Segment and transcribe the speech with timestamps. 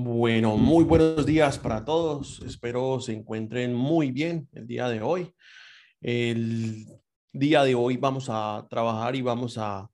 [0.00, 2.40] Bueno, muy buenos días para todos.
[2.46, 5.34] Espero se encuentren muy bien el día de hoy.
[6.00, 6.86] El
[7.32, 9.90] día de hoy vamos a trabajar y vamos a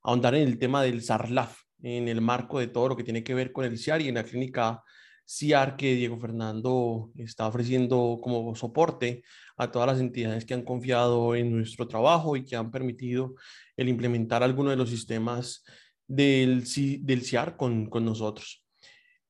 [0.00, 3.34] ahondar en el tema del SARLAF, en el marco de todo lo que tiene que
[3.34, 4.84] ver con el CIAR y en la clínica
[5.28, 9.24] CIAR que Diego Fernando está ofreciendo como soporte
[9.56, 13.34] a todas las entidades que han confiado en nuestro trabajo y que han permitido
[13.76, 15.64] el implementar algunos de los sistemas
[16.06, 18.67] del, CIAR con nosotros.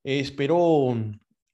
[0.09, 0.97] Eh, espero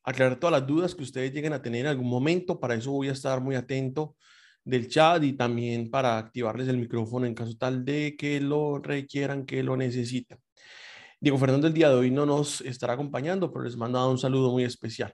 [0.05, 2.61] aclarar todas las dudas que ustedes lleguen a tener en algún momento.
[2.61, 4.15] Para eso voy a estar muy atento
[4.63, 9.45] del chat y también para activarles el micrófono en caso tal de que lo requieran,
[9.45, 10.39] que lo necesiten.
[11.19, 14.53] Diego Fernando el día de hoy no nos estará acompañando, pero les mando un saludo
[14.53, 15.13] muy especial.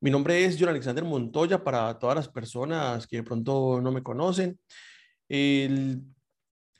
[0.00, 4.02] Mi nombre es John Alexander Montoya para todas las personas que de pronto no me
[4.02, 4.58] conocen.
[5.28, 6.02] El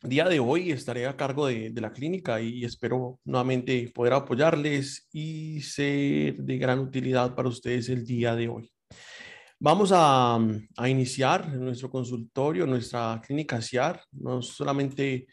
[0.02, 5.60] día de hoy estaré a cargo de, la clínica y espero nuevamente poder apoyarles y
[5.60, 8.72] ser de gran utilidad para ustedes el día de hoy.
[9.58, 10.38] Vamos a,
[10.76, 15.26] a iniciar nuestro consultorio, nuestra clínica CIAR, no solamente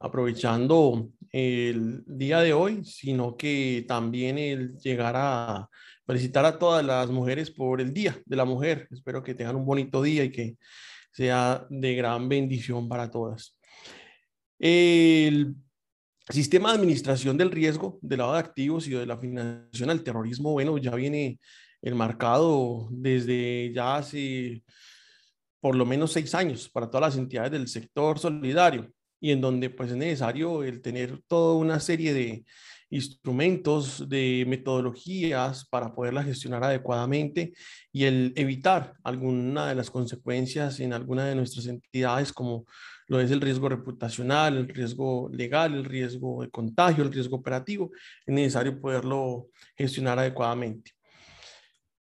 [0.00, 5.68] aprovechando el día de hoy, sino que también el llegar a
[6.06, 8.88] felicitar a todas las mujeres por el Día de la Mujer.
[8.90, 10.56] Espero que tengan un bonito día y que
[11.12, 13.57] sea de gran bendición para todas.
[14.58, 15.54] El
[16.28, 20.52] sistema de administración del riesgo del lado de activos y de la financiación al terrorismo,
[20.52, 21.38] bueno, ya viene
[21.82, 24.62] enmarcado desde ya hace
[25.60, 29.70] por lo menos seis años para todas las entidades del sector solidario y en donde
[29.70, 32.44] pues es necesario el tener toda una serie de
[32.90, 37.52] instrumentos, de metodologías para poderla gestionar adecuadamente
[37.92, 42.64] y el evitar alguna de las consecuencias en alguna de nuestras entidades como
[43.08, 47.90] lo es el riesgo reputacional, el riesgo legal, el riesgo de contagio, el riesgo operativo,
[48.24, 50.92] es necesario poderlo gestionar adecuadamente.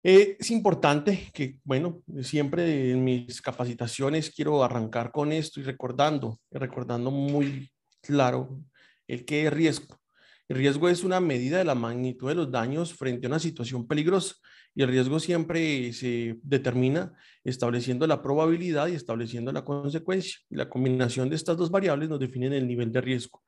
[0.03, 6.39] Eh, es importante que, bueno, siempre en mis capacitaciones quiero arrancar con esto y recordando,
[6.51, 7.71] recordando muy
[8.01, 8.61] claro
[9.07, 10.01] el que es riesgo.
[10.49, 13.87] El riesgo es una medida de la magnitud de los daños frente a una situación
[13.87, 14.34] peligrosa
[14.75, 17.13] y el riesgo siempre se determina
[17.45, 20.39] estableciendo la probabilidad y estableciendo la consecuencia.
[20.49, 23.43] Y la combinación de estas dos variables nos definen el nivel de riesgo.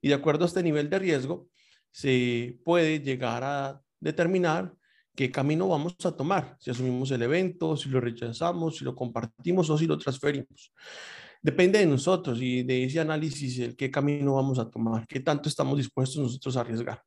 [0.00, 1.48] Y de acuerdo a este nivel de riesgo,
[1.90, 4.74] se puede llegar a determinar
[5.14, 9.70] qué camino vamos a tomar, si asumimos el evento, si lo rechazamos, si lo compartimos
[9.70, 10.72] o si lo transferimos.
[11.40, 15.48] Depende de nosotros y de ese análisis el qué camino vamos a tomar, qué tanto
[15.48, 17.00] estamos dispuestos nosotros a arriesgar.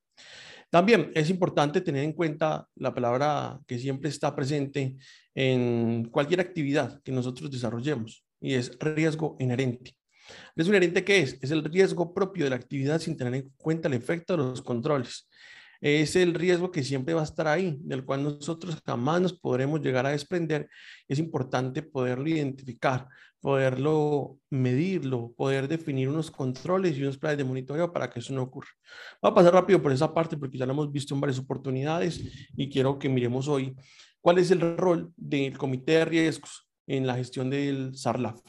[0.69, 4.97] También es importante tener en cuenta la palabra que siempre está presente
[5.33, 9.95] en cualquier actividad que nosotros desarrollemos y es riesgo inherente.
[10.55, 11.39] ¿Riesgo inherente qué es?
[11.41, 14.61] Es el riesgo propio de la actividad sin tener en cuenta el efecto de los
[14.61, 15.29] controles
[15.81, 19.81] es el riesgo que siempre va a estar ahí, del cual nosotros jamás nos podremos
[19.81, 20.69] llegar a desprender.
[21.07, 23.07] Es importante poderlo identificar,
[23.39, 28.43] poderlo medirlo, poder definir unos controles y unos planes de monitoreo para que eso no
[28.43, 28.69] ocurra.
[29.21, 32.21] Voy a pasar rápido por esa parte porque ya lo hemos visto en varias oportunidades
[32.55, 33.75] y quiero que miremos hoy
[34.21, 38.39] cuál es el rol del comité de riesgos en la gestión del SARLAF.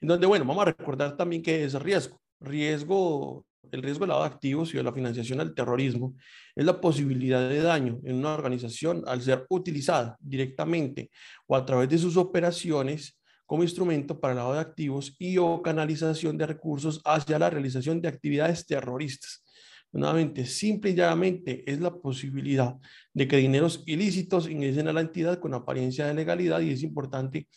[0.00, 2.20] En donde, bueno, vamos a recordar también qué es riesgo.
[2.40, 6.14] Riesgo el riesgo del lado de activos y de la financiación al terrorismo
[6.54, 11.10] es la posibilidad de daño en una organización al ser utilizada directamente
[11.46, 15.62] o a través de sus operaciones como instrumento para el lado de activos y o
[15.62, 19.45] canalización de recursos hacia la realización de actividades terroristas.
[19.92, 22.76] Nuevamente, simple y llanamente es la posibilidad
[23.14, 27.48] de que dineros ilícitos ingresen a la entidad con apariencia de legalidad y es importante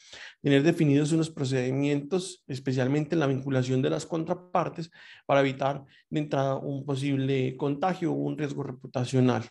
[0.42, 4.90] tener definidos unos procedimientos, especialmente en la vinculación de las contrapartes,
[5.26, 9.44] para evitar de entrada un posible contagio o un riesgo reputacional.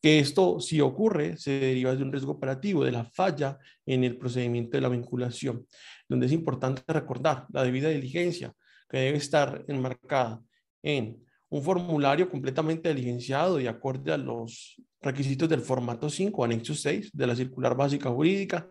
[0.00, 4.16] Que esto, si ocurre, se deriva de un riesgo operativo, de la falla en el
[4.16, 5.66] procedimiento de la vinculación,
[6.08, 8.54] donde es importante recordar la debida diligencia
[8.88, 10.40] que debe estar enmarcada
[10.82, 11.22] en
[11.52, 17.26] un formulario completamente diligenciado y acorde a los requisitos del formato 5, anexo 6 de
[17.26, 18.70] la circular básica jurídica,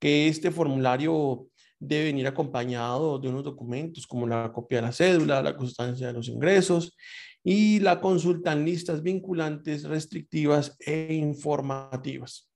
[0.00, 1.46] que este formulario
[1.78, 6.12] debe venir acompañado de unos documentos como la copia de la cédula, la constancia de
[6.12, 6.96] los ingresos
[7.44, 12.50] y la consulta en listas vinculantes, restrictivas e informativas.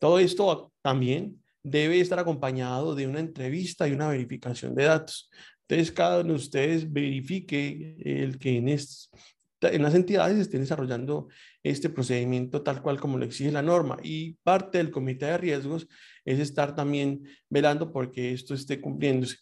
[0.00, 5.30] Todo esto también debe estar acompañado de una entrevista y una verificación de datos.
[5.68, 11.28] Entonces, cada uno de ustedes verifique el que en, las entidades estén desarrollando
[11.64, 13.96] este procedimiento tal cual como lo exige la norma.
[14.02, 15.88] Y parte del comité de riesgos
[16.24, 19.38] es estar también velando porque esto esté cumpliéndose.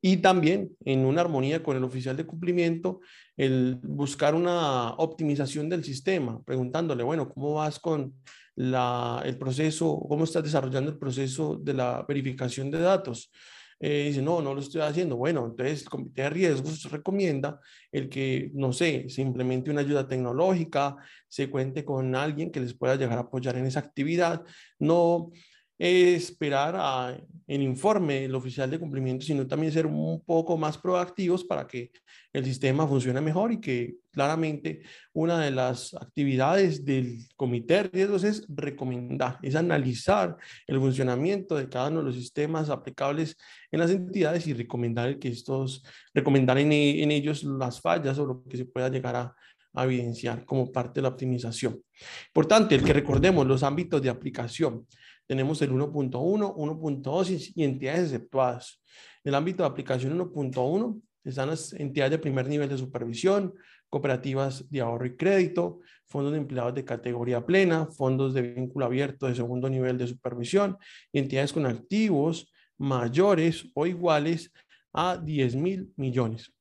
[0.00, 3.00] Y también en una armonía con el oficial de cumplimiento,
[3.36, 8.14] el buscar una optimización del sistema, preguntándole, bueno, ¿cómo vas con
[8.54, 13.30] la, el proceso, cómo estás desarrollando el proceso de la verificación de datos?
[13.78, 15.16] Eh, dice, no, no lo estoy haciendo.
[15.16, 17.60] Bueno, entonces el comité de riesgos recomienda
[17.92, 20.96] el que, no sé, se implemente una ayuda tecnológica,
[21.28, 24.42] se cuente con alguien que les pueda llegar a apoyar en esa actividad.
[24.78, 25.30] No
[25.78, 31.44] esperar a, el informe del oficial de cumplimiento, sino también ser un poco más proactivos
[31.44, 31.92] para que
[32.32, 34.82] el sistema funcione mejor y que claramente
[35.12, 40.36] una de las actividades del comité de riesgos es recomendar, es analizar
[40.66, 43.36] el funcionamiento de cada uno de los sistemas aplicables
[43.70, 48.42] en las entidades y recomendar que estos, recomendar en, en ellos las fallas o lo
[48.44, 49.36] que se pueda llegar a,
[49.76, 51.80] a evidenciar como parte de la optimización.
[52.28, 54.86] Importante, el que recordemos los ámbitos de aplicación
[55.26, 58.82] tenemos el 1.1, 1.2 y entidades exceptuadas.
[59.24, 63.54] En el ámbito de aplicación 1.1 están las entidades de primer nivel de supervisión,
[63.88, 69.26] cooperativas de ahorro y crédito, fondos de empleados de categoría plena, fondos de vínculo abierto
[69.26, 70.76] de segundo nivel de supervisión
[71.12, 74.52] y entidades con activos mayores o iguales
[74.92, 76.52] a 10 mil millones.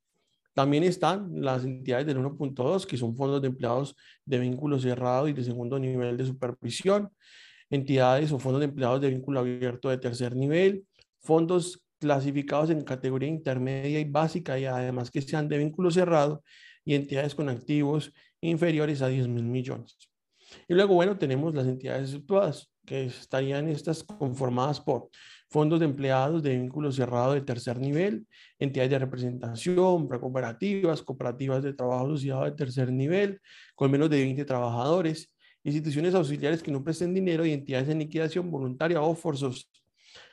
[0.53, 5.33] También están las entidades del 1.2, que son fondos de empleados de vínculo cerrado y
[5.33, 7.11] de segundo nivel de supervisión,
[7.69, 10.85] entidades o fondos de empleados de vínculo abierto de tercer nivel,
[11.19, 16.43] fondos clasificados en categoría intermedia y básica y además que sean de vínculo cerrado
[16.83, 19.97] y entidades con activos inferiores a 10 mil millones.
[20.67, 25.09] Y luego, bueno, tenemos las entidades exceptuadas, que estarían estas conformadas por
[25.49, 28.27] fondos de empleados de vínculo cerrado de tercer nivel,
[28.59, 33.41] entidades de representación, cooperativas, cooperativas de trabajo asociado de tercer nivel,
[33.73, 35.34] con menos de 20 trabajadores,
[35.65, 39.65] instituciones auxiliares que no presten dinero y entidades en liquidación voluntaria o forzosa.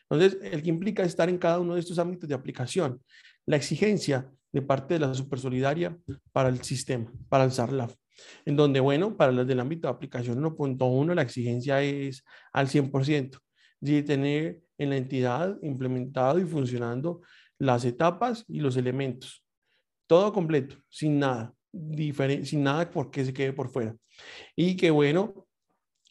[0.08, 3.00] Entonces, el que implica estar en cada uno de estos ámbitos de aplicación,
[3.46, 5.96] la exigencia de parte de la supersolidaria
[6.32, 7.94] para el sistema, para el SARLAF,
[8.44, 13.38] en donde, bueno, para las del ámbito de aplicación 1.1, la exigencia es al 100%,
[13.80, 17.22] de tener en la entidad implementado y funcionando
[17.58, 19.42] las etapas y los elementos.
[20.06, 21.54] Todo completo, sin nada
[22.44, 23.96] sin nada porque se quede por fuera.
[24.54, 25.46] Y que bueno,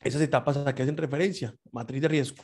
[0.01, 2.43] esas etapas a que hacen referencia, matriz de riesgo.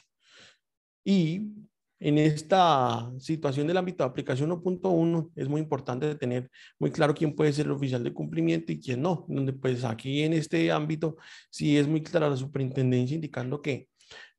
[1.04, 1.54] Y
[2.00, 7.36] en esta situación del ámbito de aplicación 1.1 es muy importante tener muy claro quién
[7.36, 9.26] puede ser el oficial de cumplimiento y quién no.
[9.28, 11.18] Donde pues aquí en este ámbito
[11.50, 13.90] sí es muy clara la superintendencia indicando que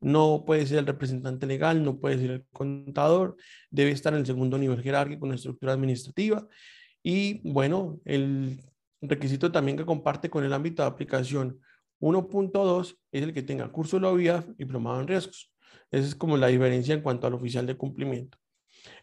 [0.01, 3.37] no puede ser el representante legal, no puede ser el contador,
[3.71, 6.47] debe estar en el segundo nivel jerárquico en la estructura administrativa
[7.03, 8.61] y bueno, el
[9.01, 11.61] requisito también que comparte con el ámbito de aplicación
[12.01, 15.53] 1.2 es el que tenga curso de la OIAF y diplomado en riesgos.
[15.91, 18.39] Esa es como la diferencia en cuanto al oficial de cumplimiento.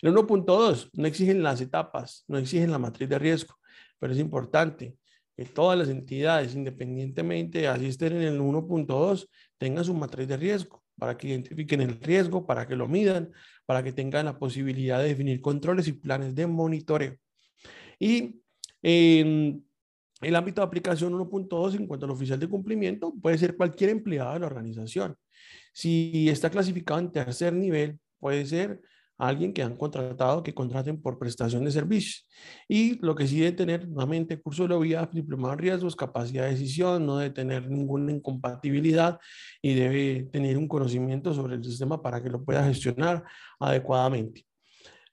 [0.01, 3.55] El 1.2 no exigen las etapas, no exigen la matriz de riesgo,
[3.99, 4.97] pero es importante
[5.35, 9.27] que todas las entidades, independientemente estén en el 1.2,
[9.57, 13.31] tengan su matriz de riesgo para que identifiquen el riesgo, para que lo midan,
[13.65, 17.17] para que tengan la posibilidad de definir controles y planes de monitoreo.
[17.99, 18.41] Y
[18.81, 19.65] en
[20.21, 24.33] el ámbito de aplicación 1.2 en cuanto al oficial de cumplimiento puede ser cualquier empleado
[24.33, 25.15] de la organización.
[25.73, 28.81] Si está clasificado en tercer nivel, puede ser
[29.17, 32.27] alguien que han contratado, que contraten por prestación de servicios.
[32.67, 36.51] Y lo que sí debe tener, nuevamente, curso de vida, diplomado en riesgos, capacidad de
[36.51, 39.19] decisión, no debe tener ninguna incompatibilidad
[39.61, 43.23] y debe tener un conocimiento sobre el sistema para que lo pueda gestionar
[43.59, 44.45] adecuadamente.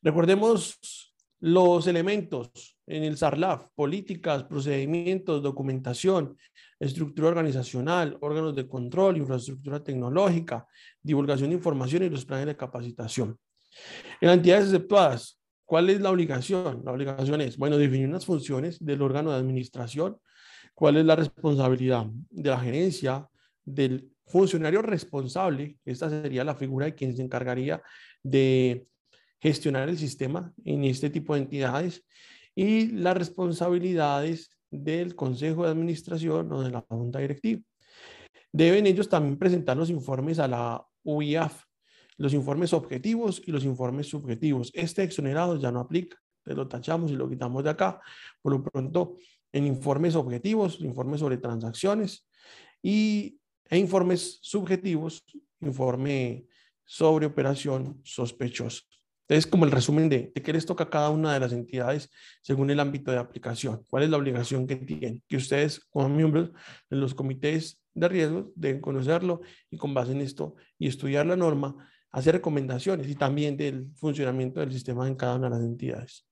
[0.03, 6.37] Recordemos los elementos en el SARLAF, políticas, procedimientos, documentación,
[6.81, 10.67] estructura organizacional, órganos de control, infraestructura tecnológica,
[11.01, 13.39] divulgación de información y los planes de capacitación.
[14.21, 16.83] En entidades exceptuadas, ¿cuál es la obligación?
[16.85, 20.19] La obligación es, bueno, definir unas funciones del órgano de administración,
[20.75, 23.29] cuál es la responsabilidad de la gerencia,
[23.65, 27.83] del funcionario responsable, esta sería la figura de quien se encargaría
[28.23, 28.87] de
[29.41, 32.05] gestionar el sistema en este tipo de entidades
[32.55, 37.63] y las responsabilidades del Consejo de Administración o de la Junta Directiva.
[38.53, 41.65] Deben ellos también presentar los informes a la UIAF,
[42.17, 44.71] los informes objetivos y los informes subjetivos.
[44.75, 48.01] Este exonerado ya no aplica, lo tachamos y lo quitamos de acá.
[48.41, 49.17] Por lo pronto,
[49.53, 52.27] en informes objetivos, informes sobre transacciones
[52.83, 53.39] y
[53.71, 55.25] e informes subjetivos,
[55.61, 56.47] informe
[56.85, 58.83] sobre operación sospechosa.
[59.33, 62.11] Es como el resumen de, de qué les toca a cada una de las entidades
[62.43, 63.83] según el ámbito de aplicación.
[63.89, 65.23] ¿Cuál es la obligación que tienen?
[65.27, 66.51] Que ustedes, como miembros
[66.91, 71.37] de los comités de riesgos, deben conocerlo y con base en esto y estudiar la
[71.37, 71.75] norma,
[72.11, 76.27] hacer recomendaciones y también del funcionamiento del sistema en cada una de las entidades.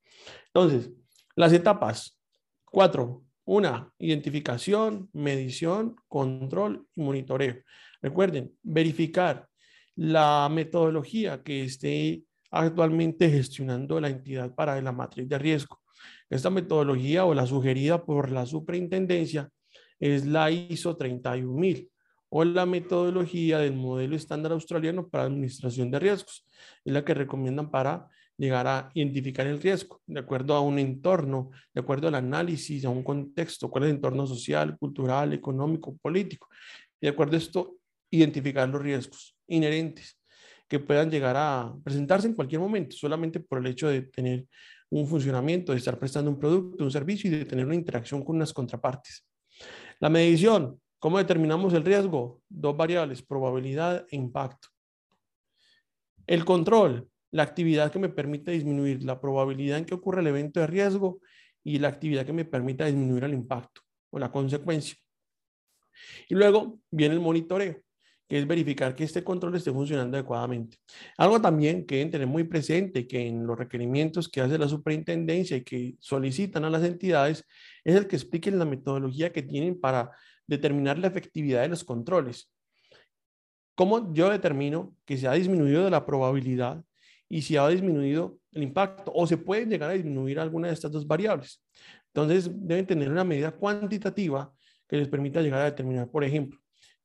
[0.53, 0.91] Entonces,
[1.37, 2.21] las etapas.
[2.67, 3.25] Cuatro.
[3.45, 7.57] Una, identificación, medición, control y monitoreo.
[8.03, 9.49] Recuerden, verificar
[9.97, 15.81] la metodología que esté actualmente gestionando la entidad para la matriz de riesgo.
[16.29, 19.51] Esta metodología o la sugerida por la superintendencia
[19.99, 21.91] es la ISO 31000
[22.31, 26.47] o la metodología del modelo estándar australiano para administración de riesgos.
[26.85, 31.51] Es la que recomiendan para llegar a identificar el riesgo de acuerdo a un entorno,
[31.75, 36.49] de acuerdo al análisis, a un contexto, cuál es el entorno social, cultural, económico, político.
[37.01, 37.77] Y de acuerdo a esto,
[38.11, 40.20] identificar los riesgos inherentes
[40.71, 44.47] que puedan llegar a presentarse en cualquier momento, solamente por el hecho de tener
[44.89, 48.37] un funcionamiento, de estar prestando un producto, un servicio y de tener una interacción con
[48.37, 49.27] unas contrapartes.
[49.99, 52.41] La medición, ¿cómo determinamos el riesgo?
[52.49, 54.69] Dos variables, probabilidad e impacto.
[56.25, 60.61] El control, la actividad que me permite disminuir la probabilidad en que ocurra el evento
[60.61, 61.21] de riesgo
[61.65, 64.95] y la actividad que me permita disminuir el impacto o la consecuencia.
[66.29, 67.77] Y luego viene el monitoreo,
[68.31, 70.77] que es verificar que este control esté funcionando adecuadamente.
[71.19, 75.57] Algo también que deben tener muy presente, que en los requerimientos que hace la superintendencia
[75.57, 77.45] y que solicitan a las entidades,
[77.83, 80.13] es el que expliquen la metodología que tienen para
[80.47, 82.49] determinar la efectividad de los controles.
[83.75, 86.85] ¿Cómo yo determino que se ha disminuido la probabilidad
[87.29, 90.93] y si ha disminuido el impacto o se puede llegar a disminuir alguna de estas
[90.93, 91.65] dos variables?
[92.15, 94.53] Entonces, deben tener una medida cuantitativa
[94.87, 96.60] que les permita llegar a determinar, por ejemplo,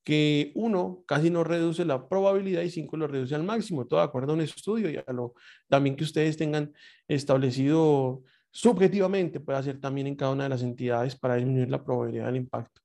[0.06, 4.06] que uno casi no reduce la probabilidad y cinco lo reduce al máximo, todo de
[4.06, 5.34] acuerdo a un estudio y a lo
[5.68, 6.72] también que ustedes tengan
[7.08, 8.22] establecido
[8.52, 12.38] subjetivamente, puede hacer también en cada una de las entidades para disminuir la probabilidad del
[12.38, 12.82] impacto.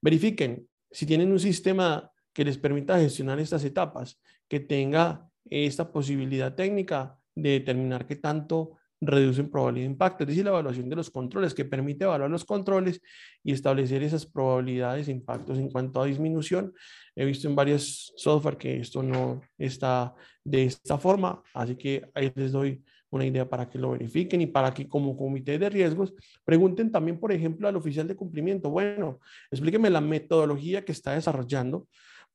[0.00, 4.18] Verifiquen si tienen un sistema que les permita gestionar estas etapas,
[4.48, 10.44] que tenga esta posibilidad técnica de determinar qué tanto reducen probabilidad de impacto, es decir,
[10.44, 13.00] la evaluación de los controles, que permite evaluar los controles
[13.42, 16.72] y establecer esas probabilidades de impactos en cuanto a disminución.
[17.14, 22.32] He visto en varios software que esto no está de esta forma, así que ahí
[22.34, 26.12] les doy una idea para que lo verifiquen y para que como comité de riesgos
[26.44, 29.20] pregunten también, por ejemplo, al oficial de cumplimiento, bueno,
[29.50, 31.86] explíqueme la metodología que está desarrollando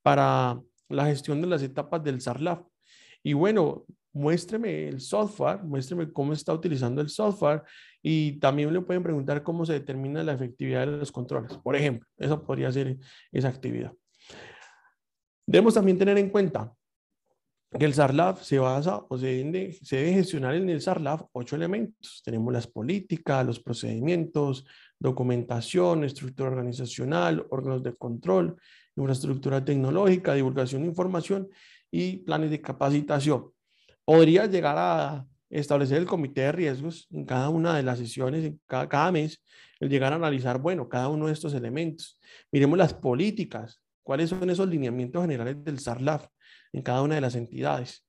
[0.01, 2.61] para la gestión de las etapas del SARLAF.
[3.23, 7.63] Y bueno, muéstreme el software, muéstreme cómo está utilizando el software
[8.01, 11.57] y también le pueden preguntar cómo se determina la efectividad de los controles.
[11.57, 12.97] Por ejemplo, eso podría ser
[13.31, 13.93] esa actividad.
[15.45, 16.73] Debemos también tener en cuenta
[17.77, 21.55] que el SARLAF se basa o se debe, se debe gestionar en el SARLAF ocho
[21.55, 22.21] elementos.
[22.25, 24.65] Tenemos las políticas, los procedimientos,
[24.97, 28.57] documentación, estructura organizacional, órganos de control,
[28.95, 31.49] infraestructura tecnológica, divulgación de información
[31.91, 33.51] y planes de capacitación
[34.05, 38.59] podría llegar a establecer el comité de riesgos en cada una de las sesiones, en
[38.67, 39.43] cada, mes,
[39.79, 42.19] el llegar a analizar, bueno, cada uno de estos elementos.
[42.51, 46.27] Miremos las políticas, cuáles son esos lineamientos generales del SARLAF
[46.73, 48.05] en cada una de las entidades.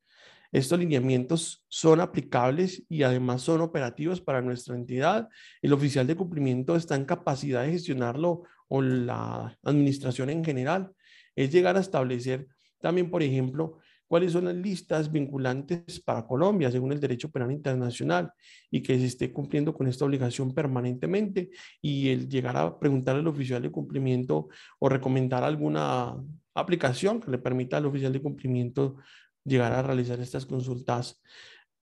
[0.52, 5.28] Estos lineamientos son aplicables y además son operativos para nuestra entidad.
[5.62, 10.92] El oficial de cumplimiento está en capacidad de gestionarlo o la administración en general.
[11.36, 12.48] Es llegar a establecer
[12.80, 13.78] también, por ejemplo,
[14.10, 18.32] cuáles son las listas vinculantes para Colombia según el derecho penal internacional
[18.68, 23.28] y que se esté cumpliendo con esta obligación permanentemente y el llegar a preguntar al
[23.28, 24.48] oficial de cumplimiento
[24.80, 26.16] o recomendar alguna
[26.54, 28.96] aplicación que le permita al oficial de cumplimiento
[29.44, 31.22] llegar a realizar estas consultas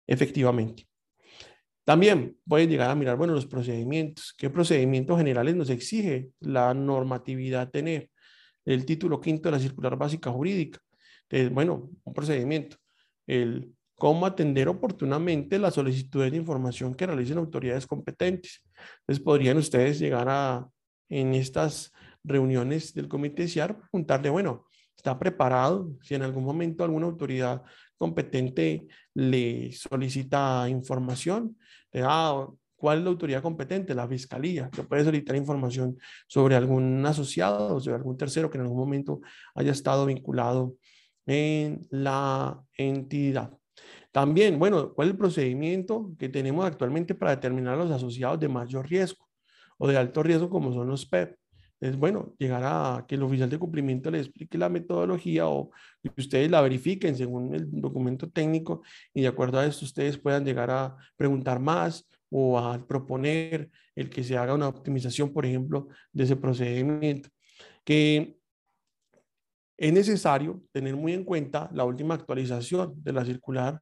[0.07, 0.87] efectivamente.
[1.85, 7.71] También pueden llegar a mirar, bueno, los procedimientos, qué procedimientos generales nos exige la normatividad
[7.71, 8.11] tener,
[8.65, 10.79] el título quinto de la circular básica jurídica,
[11.51, 12.77] bueno, un procedimiento.
[13.27, 18.61] El cómo atender oportunamente las solicitudes de información que realicen autoridades competentes.
[19.01, 20.67] Entonces, podrían ustedes llegar a,
[21.09, 21.93] en estas
[22.25, 24.67] reuniones del comité CIAR, preguntarle, bueno,
[24.97, 25.93] ¿está preparado?
[26.03, 27.63] Si en algún momento alguna autoridad
[27.97, 31.57] competente le solicita información,
[31.95, 32.49] ah,
[32.83, 33.95] ¿cuál es la autoridad competente?
[33.95, 35.97] La fiscalía, que puede solicitar información
[36.27, 39.21] sobre algún asociado o sobre algún tercero que en algún momento
[39.55, 40.75] haya estado vinculado
[41.25, 43.53] en la entidad.
[44.11, 48.91] También, bueno, ¿cuál es el procedimiento que tenemos actualmente para determinar los asociados de mayor
[48.91, 49.29] riesgo
[49.79, 51.37] o de alto riesgo como son los PEP?
[51.81, 55.71] Es bueno, llegar a que el oficial de cumplimiento le explique la metodología o
[56.03, 58.83] que ustedes la verifiquen según el documento técnico
[59.15, 64.09] y de acuerdo a esto ustedes puedan llegar a preguntar más o a proponer el
[64.11, 67.29] que se haga una optimización, por ejemplo, de ese procedimiento.
[67.85, 68.39] Que
[69.77, 73.81] es necesario tener muy en cuenta la última actualización de la circular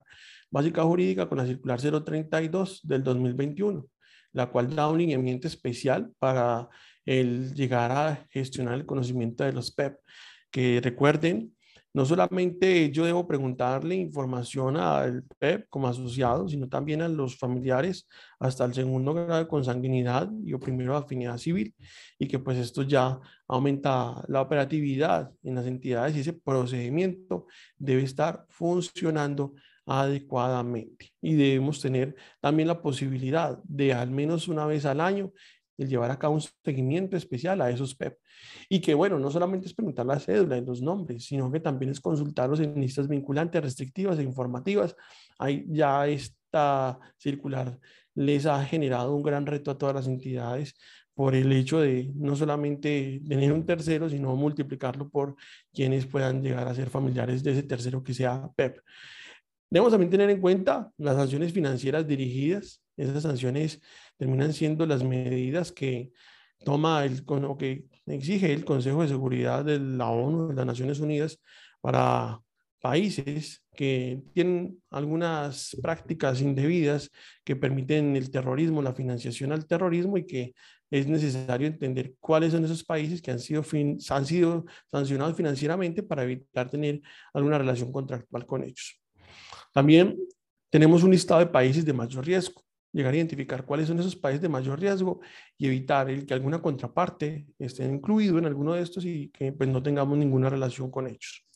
[0.50, 3.86] básica jurídica con la circular 032 del 2021,
[4.32, 6.68] la cual da un lineamiento especial para
[7.04, 9.96] el llegar a gestionar el conocimiento de los PEP.
[10.50, 11.54] Que recuerden,
[11.92, 18.06] no solamente yo debo preguntarle información al PEP como asociado, sino también a los familiares
[18.38, 21.74] hasta el segundo grado de consanguinidad y o primero afinidad civil,
[22.18, 23.18] y que pues esto ya
[23.48, 29.54] aumenta la operatividad en las entidades y ese procedimiento debe estar funcionando
[29.86, 31.12] adecuadamente.
[31.20, 35.32] Y debemos tener también la posibilidad de al menos una vez al año
[35.82, 38.18] el llevar a cabo un seguimiento especial a esos PEP.
[38.68, 41.90] Y que, bueno, no solamente es preguntar la cédula y los nombres, sino que también
[41.90, 44.94] es consultarlos en listas vinculantes, restrictivas e informativas.
[45.38, 47.78] Ahí ya esta circular
[48.14, 50.74] les ha generado un gran reto a todas las entidades
[51.14, 55.36] por el hecho de no solamente tener un tercero, sino multiplicarlo por
[55.72, 58.78] quienes puedan llegar a ser familiares de ese tercero que sea PEP.
[59.70, 62.82] Debemos también tener en cuenta las sanciones financieras dirigidas.
[63.00, 63.80] Esas sanciones
[64.16, 66.12] terminan siendo las medidas que
[66.64, 71.00] toma el, o que exige el Consejo de Seguridad de la ONU, de las Naciones
[71.00, 71.40] Unidas,
[71.80, 72.40] para
[72.80, 77.10] países que tienen algunas prácticas indebidas
[77.44, 80.54] que permiten el terrorismo, la financiación al terrorismo y que
[80.90, 83.64] es necesario entender cuáles son esos países que han sido,
[84.10, 87.00] han sido sancionados financieramente para evitar tener
[87.32, 89.00] alguna relación contractual con ellos.
[89.72, 90.18] También
[90.68, 92.62] tenemos un listado de países de mayor riesgo.
[92.92, 95.20] Llegar a identificar cuáles son esos países de mayor riesgo
[95.56, 99.68] y evitar el que alguna contraparte esté incluido en alguno de estos y que pues,
[99.68, 101.46] no tengamos ninguna relación con ellos.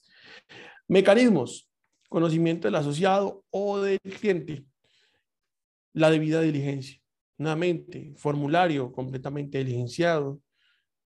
[0.88, 1.70] Mecanismos.
[2.08, 4.64] Conocimiento del asociado o del cliente.
[5.92, 7.00] La debida diligencia.
[7.38, 10.40] Nuevamente, formulario completamente diligenciado,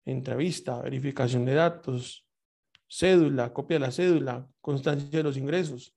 [0.05, 2.25] entrevista, verificación de datos,
[2.87, 5.94] cédula, copia de la cédula, constancia de los ingresos,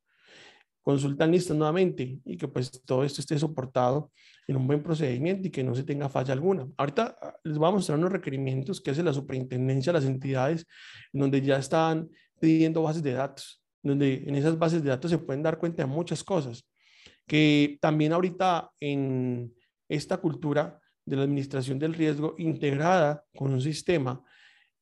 [0.88, 4.11] consultan listas nuevamente y que pues todo esto esté soportado
[4.46, 6.66] en un buen procedimiento y que no se tenga falla alguna.
[6.79, 10.64] Ahorita ah, les voy a mostrar unos requerimientos que hace la superintendencia de las entidades,
[11.12, 12.09] en donde ya están
[12.40, 15.90] pidiendo bases de datos, donde en esas bases de datos se pueden dar cuenta de
[15.90, 16.66] muchas cosas,
[17.27, 19.53] que también ahorita en
[19.90, 24.24] esta cultura de la administración del riesgo integrada con un sistema,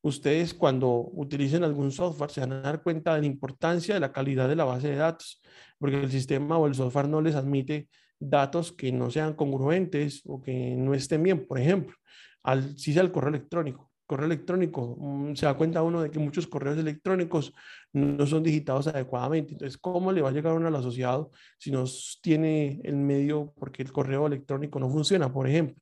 [0.07, 4.12] ustedes cuando utilicen algún software se van a dar cuenta de la importancia de la
[4.12, 5.42] calidad de la base de datos,
[5.79, 7.88] porque el sistema o el software no les admite
[8.19, 11.47] datos que no sean congruentes o que no estén bien.
[11.47, 11.97] Por ejemplo,
[12.42, 13.92] al, si sea el correo electrónico.
[14.07, 17.53] Correo electrónico, mm, se da cuenta uno de que muchos correos electrónicos
[17.92, 19.55] no son digitados adecuadamente.
[19.55, 21.85] Entonces, ¿cómo le va a llegar uno al asociado si no
[22.23, 25.75] tiene el medio porque el correo electrónico no funciona, por ejemplo?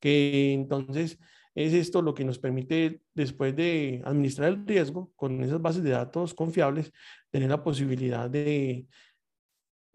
[0.00, 1.18] Que entonces
[1.58, 5.90] es esto lo que nos permite, después de administrar el riesgo con esas bases de
[5.90, 6.92] datos confiables,
[7.30, 8.86] tener la posibilidad de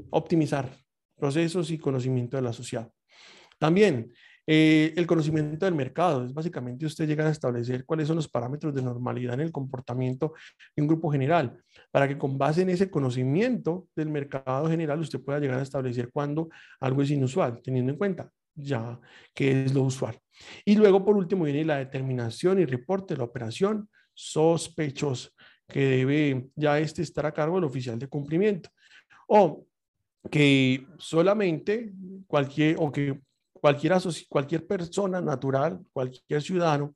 [0.10, 0.70] optimizar
[1.16, 2.94] procesos y conocimiento del asociado.
[3.58, 4.12] También
[4.46, 8.76] eh, el conocimiento del mercado, es básicamente usted llega a establecer cuáles son los parámetros
[8.76, 10.34] de normalidad en el comportamiento
[10.76, 15.22] de un grupo general, para que con base en ese conocimiento del mercado general usted
[15.22, 16.50] pueda llegar a establecer cuándo
[16.82, 19.00] algo es inusual, teniendo en cuenta ya
[19.34, 20.20] que es lo usual.
[20.66, 25.30] Y luego, por último, viene la determinación y reporte de la operación sospechosa,
[25.68, 28.70] que debe ya este estar a cargo del oficial de cumplimiento.
[29.28, 29.66] O
[30.30, 31.92] que solamente
[32.28, 33.20] cualquier, o que
[33.52, 33.94] cualquier,
[34.30, 36.96] cualquier persona natural, cualquier ciudadano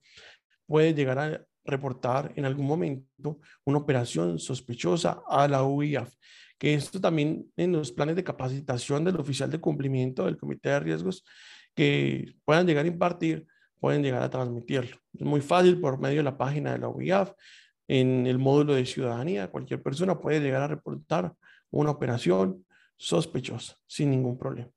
[0.65, 6.13] puede llegar a reportar en algún momento una operación sospechosa a la UIAF,
[6.57, 10.79] que esto también en los planes de capacitación del oficial de cumplimiento del comité de
[10.79, 11.23] riesgos
[11.75, 13.45] que puedan llegar a impartir,
[13.79, 14.97] pueden llegar a transmitirlo.
[15.13, 17.31] Es muy fácil por medio de la página de la UIAF,
[17.87, 21.33] en el módulo de ciudadanía, cualquier persona puede llegar a reportar
[21.69, 22.65] una operación
[22.97, 24.69] sospechosa sin ningún problema.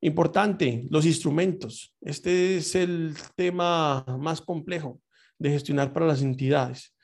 [0.00, 1.94] Importante, los instrumentos.
[2.00, 5.00] Este es el tema más complejo
[5.38, 6.94] de gestionar para las entidades.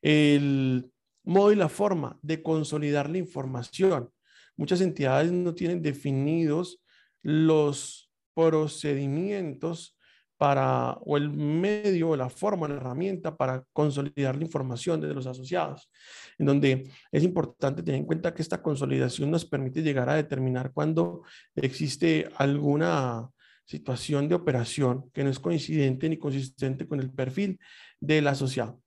[0.00, 0.90] El
[1.28, 4.10] modo y la forma de consolidar la información.
[4.56, 6.82] Muchas entidades no tienen definidos
[7.22, 9.96] los procedimientos
[10.38, 15.26] para, o el medio, o la forma, la herramienta para consolidar la información de los
[15.26, 15.90] asociados,
[16.38, 20.72] en donde es importante tener en cuenta que esta consolidación nos permite llegar a determinar
[20.72, 23.28] cuando existe alguna
[23.66, 27.58] situación de operación que no es coincidente ni consistente con el perfil
[28.00, 28.80] del asociado.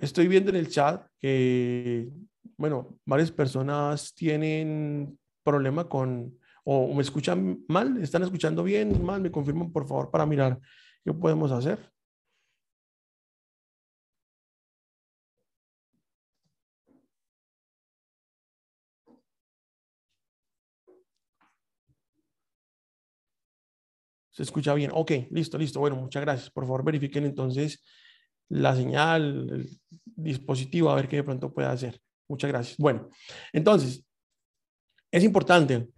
[0.00, 2.10] Estoy viendo en el chat que,
[2.56, 9.30] bueno, varias personas tienen problema con, o me escuchan mal, están escuchando bien, mal, me
[9.30, 10.60] confirman por favor para mirar
[11.04, 11.78] qué podemos hacer.
[24.30, 24.90] Se escucha bien.
[24.92, 25.78] Ok, listo, listo.
[25.78, 26.50] Bueno, muchas gracias.
[26.50, 27.84] Por favor, verifiquen entonces
[28.48, 32.00] la señal, el dispositivo, a ver qué de pronto puede hacer.
[32.28, 32.76] Muchas gracias.
[32.78, 33.08] Bueno,
[33.52, 34.04] entonces,
[35.10, 35.88] es importante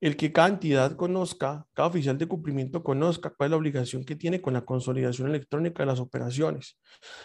[0.00, 4.16] el que cada entidad conozca, cada oficial de cumplimiento conozca cuál es la obligación que
[4.16, 6.78] tiene con la consolidación electrónica de las operaciones,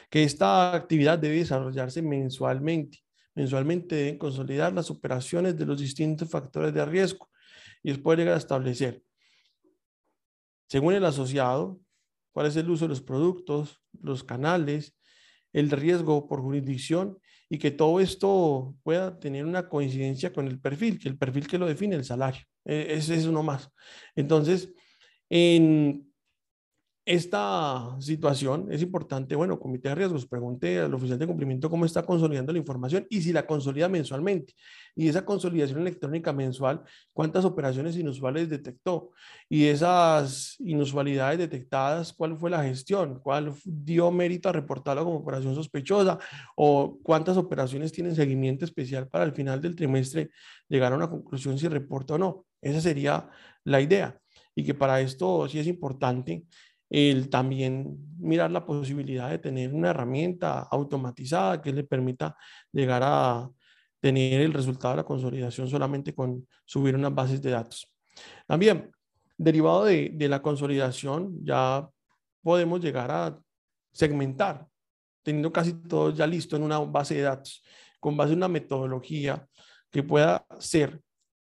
[0.09, 2.99] que esta actividad debe desarrollarse mensualmente.
[3.33, 7.29] Mensualmente deben consolidar las operaciones de los distintos factores de riesgo
[7.81, 9.01] y después llegar a establecer,
[10.67, 11.79] según el asociado,
[12.35, 14.93] cuál es el uso de los productos, los canales,
[15.53, 17.17] el riesgo por jurisdicción
[17.47, 21.57] y que todo esto pueda tener una coincidencia con el perfil, que el perfil que
[21.57, 22.41] lo define el salario.
[22.65, 23.69] E, ese es uno más.
[24.17, 24.73] Entonces,
[25.29, 26.11] en
[27.05, 32.03] esta situación es importante, bueno, comité de riesgos, pregunte al oficial de cumplimiento cómo está
[32.03, 34.55] consolidando la información y si la consolida mensualmente.
[34.95, 36.81] Y esa consolidación electrónica mensual,
[37.13, 39.11] cuántas operaciones inusuales detectó
[39.47, 45.53] y esas inusualidades detectadas, cuál fue la gestión, cuál dio mérito a reportarlo como operación
[45.53, 46.17] sospechosa
[46.55, 50.31] o cuántas operaciones tienen seguimiento especial para al final del trimestre
[50.67, 52.45] llegar a una conclusión si reporta o no.
[52.61, 53.29] Esa sería
[53.63, 54.19] la idea.
[54.55, 56.45] Y que para esto sí es importante
[56.89, 62.35] el también mirar la posibilidad de tener una herramienta automatizada que le permita
[62.71, 63.49] llegar a
[63.99, 67.91] tener el resultado de la consolidación solamente con subir unas bases de datos.
[68.47, 68.91] También,
[69.37, 71.87] derivado de, de la consolidación, ya
[72.41, 73.39] podemos llegar a
[73.91, 74.67] segmentar,
[75.23, 77.63] teniendo casi todo ya listo en una base de datos,
[77.99, 79.47] con base en una metodología
[79.89, 81.01] que pueda ser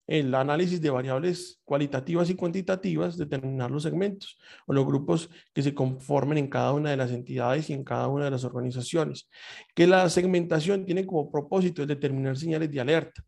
[0.09, 5.75] el análisis de variables cualitativas y cuantitativas, determinar los segmentos o los grupos que se
[5.75, 9.29] conformen en cada una de las entidades y en cada una de las organizaciones.
[9.75, 13.23] Que la segmentación tiene como propósito determinar señales de alerta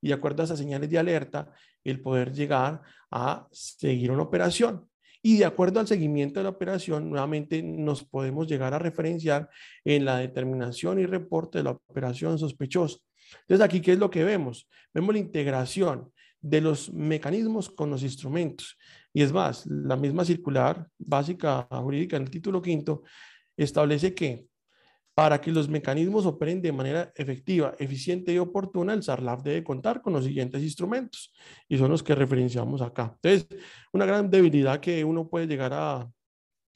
[0.00, 1.52] y de acuerdo a esas señales de alerta,
[1.84, 4.88] el poder llegar a seguir una operación.
[5.20, 9.50] Y de acuerdo al seguimiento de la operación, nuevamente nos podemos llegar a referenciar
[9.84, 12.98] en la determinación y reporte de la operación sospechosa.
[13.42, 14.68] Entonces, aquí, ¿qué es lo que vemos?
[14.92, 16.10] Vemos la integración
[16.42, 18.76] de los mecanismos con los instrumentos.
[19.14, 23.02] Y es más, la misma circular básica jurídica en el título quinto
[23.56, 24.46] establece que
[25.14, 30.00] para que los mecanismos operen de manera efectiva, eficiente y oportuna, el SARLAF debe contar
[30.00, 31.32] con los siguientes instrumentos
[31.68, 33.16] y son los que referenciamos acá.
[33.22, 33.46] Entonces,
[33.92, 36.10] una gran debilidad que uno puede llegar a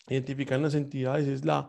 [0.07, 1.69] identificar en las entidades es la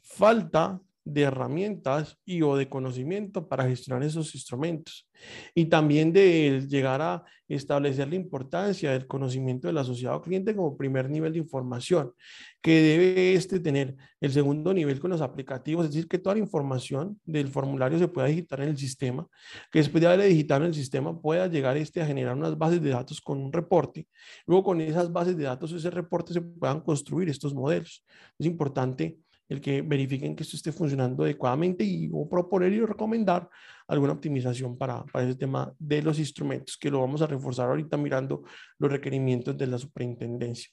[0.00, 0.80] falta
[1.12, 5.08] de herramientas y o de conocimiento para gestionar esos instrumentos.
[5.54, 11.08] Y también de llegar a establecer la importancia del conocimiento del asociado cliente como primer
[11.08, 12.12] nivel de información
[12.60, 13.96] que debe este tener.
[14.20, 18.08] El segundo nivel con los aplicativos, es decir, que toda la información del formulario se
[18.08, 19.26] pueda digitar en el sistema,
[19.70, 22.82] que después de haberle digitado en el sistema pueda llegar este a generar unas bases
[22.82, 24.06] de datos con un reporte,
[24.46, 28.04] luego con esas bases de datos, ese reporte se puedan construir estos modelos.
[28.38, 29.18] Es importante
[29.48, 33.48] el que verifiquen que esto esté funcionando adecuadamente y o proponer y recomendar
[33.86, 37.96] alguna optimización para, para ese tema de los instrumentos, que lo vamos a reforzar ahorita
[37.96, 38.42] mirando
[38.78, 40.70] los requerimientos de la superintendencia.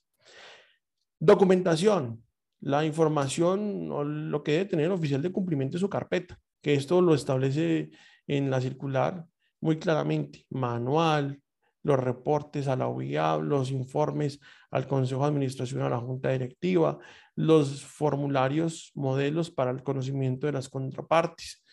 [1.20, 2.24] Documentación,
[2.60, 6.74] la información o lo que debe tener el oficial de cumplimiento de su carpeta, que
[6.74, 7.92] esto lo establece
[8.28, 9.26] en la circular
[9.62, 11.42] muy claramente, manual,
[11.84, 14.40] los reportes a la OIA, los informes
[14.76, 17.00] al Consejo de Administración, a la Junta Directiva,
[17.36, 21.64] los formularios, modelos para el conocimiento de las contrapartes,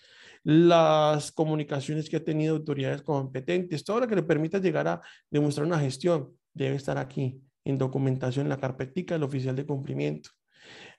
[0.44, 5.66] las comunicaciones que ha tenido autoridades competentes, todo lo que le permita llegar a demostrar
[5.66, 10.30] una gestión debe estar aquí en documentación, en la carpetica del oficial de cumplimiento.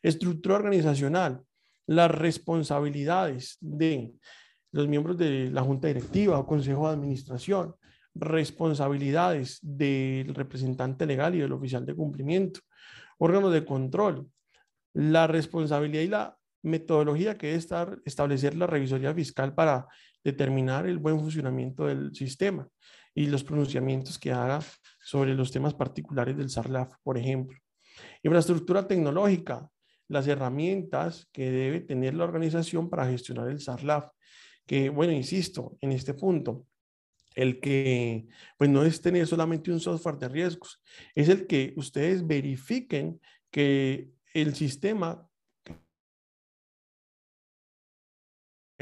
[0.02, 1.42] Estructura organizacional,
[1.88, 4.12] las responsabilidades de
[4.74, 7.76] los miembros de la junta directiva o consejo de administración,
[8.16, 12.60] responsabilidades del representante legal y del oficial de cumplimiento,
[13.18, 14.28] órganos de control,
[14.94, 19.88] la responsabilidad y la metodología que debe estar, establecer la revisoría fiscal para
[20.24, 22.68] determinar el buen funcionamiento del sistema
[23.14, 24.62] y los pronunciamientos que haga
[25.04, 27.58] sobre los temas particulares del SARLAF, por ejemplo.
[28.24, 29.70] Infraestructura tecnológica,
[30.08, 34.08] las herramientas que debe tener la organización para gestionar el SARLAF,
[34.66, 36.66] que, bueno, insisto, en este punto,
[37.36, 40.82] el que, pues no es tener solamente un software de riesgos,
[41.16, 43.20] es el que ustedes verifiquen
[43.52, 45.28] que el sistema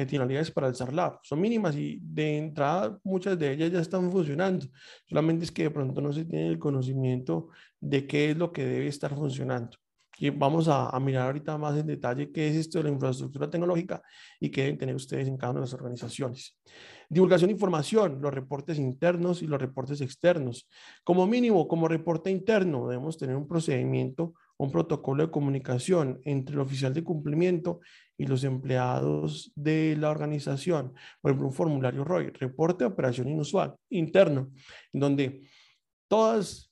[0.08, 4.66] finalidades para el SARLAB son mínimas y de entrada muchas de ellas ya están funcionando.
[5.08, 8.66] Solamente es que de pronto no se tiene el conocimiento de qué es lo que
[8.66, 9.78] debe estar funcionando.
[10.12, 13.50] que vamos a, a, mirar ahorita más en detalle qué es esto de la infraestructura
[13.50, 14.02] tecnológica
[14.40, 16.60] y qué deben tener ustedes en cada una de las organizaciones.
[17.14, 20.70] Divulgación de información, los reportes internos y los reportes externos.
[21.04, 26.62] Como mínimo, como reporte interno, debemos tener un procedimiento, un protocolo de comunicación entre el
[26.62, 27.82] oficial de cumplimiento
[28.18, 30.94] y los empleados de la organización.
[31.20, 34.50] Por ejemplo, un formulario ROI, reporte de operación inusual, interno,
[34.94, 35.50] donde
[36.08, 36.72] todas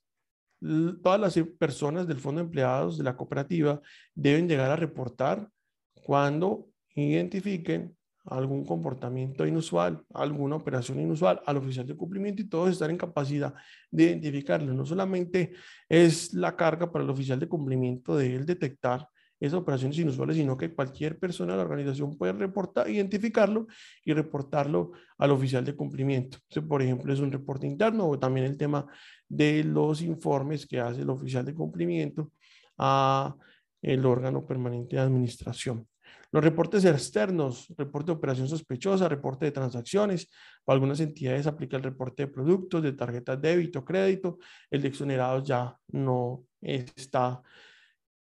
[1.04, 3.82] todas las personas del fondo de empleados de la cooperativa
[4.16, 5.50] deben llegar a reportar
[5.96, 7.98] cuando identifiquen
[8.30, 13.54] algún comportamiento inusual, alguna operación inusual al oficial de cumplimiento y todos estar en capacidad
[13.92, 14.74] de identificarlo.
[14.74, 15.54] No solamente
[15.88, 19.08] es la carga para el oficial de cumplimiento de él detectar
[19.40, 23.68] esas operaciones inusuales, sino que cualquier persona de la organización puede reportar, identificarlo
[24.04, 26.38] y reportarlo al oficial de cumplimiento.
[26.68, 28.86] por ejemplo, es un reporte interno o también el tema
[29.28, 32.32] de los informes que hace el oficial de cumplimiento
[32.78, 33.36] a
[33.82, 35.88] el órgano permanente de administración.
[36.32, 40.30] Los reportes externos, reporte de operación sospechosa, reporte de transacciones.
[40.64, 44.38] Para algunas entidades aplica el reporte de productos, de tarjetas débito, crédito.
[44.70, 47.42] El de exonerados ya no está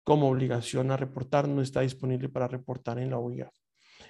[0.03, 3.51] como obligación a reportar, no está disponible para reportar en la OIA.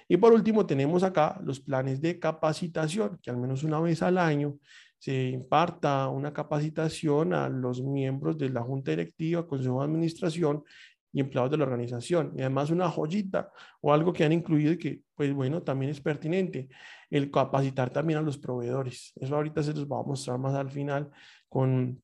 [0.06, 4.18] Y por último, tenemos acá los planes de capacitación, que al menos una vez al
[4.18, 4.58] año
[4.98, 10.64] se imparta una capacitación a los miembros de la Junta Directiva, Consejo de Administración
[11.12, 12.32] y empleados de la organización.
[12.36, 16.00] Y además una joyita o algo que han incluido y que, pues bueno, también es
[16.00, 16.68] pertinente,
[17.10, 19.12] el capacitar también a los proveedores.
[19.16, 21.10] Eso ahorita se los va a mostrar más al final
[21.48, 22.02] con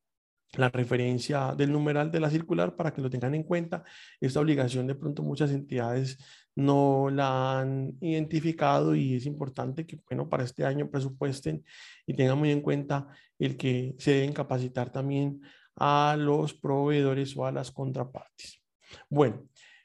[0.56, 3.82] la referencia del numeral de la circular para que lo tengan en cuenta.
[4.20, 6.18] Esta obligación de pronto muchas entidades
[6.56, 11.64] no la han identificado y es importante que, bueno, para este año presupuesten
[12.06, 15.40] y tengan muy en cuenta el que se deben capacitar también
[15.76, 18.63] a los proveedores o a las contrapartes.
[19.08, 19.42] Bueno,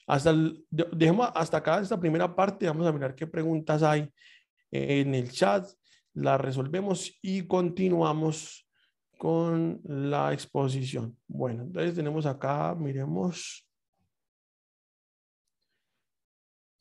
[0.08, 0.34] hasta,
[0.70, 2.68] dejemos hasta acá esta primera parte.
[2.68, 4.12] Vamos a mirar qué preguntas hay
[4.72, 5.68] en el chat.
[6.14, 8.68] Las resolvemos y continuamos
[9.20, 11.18] con la exposición.
[11.28, 13.68] Bueno, entonces tenemos acá, miremos.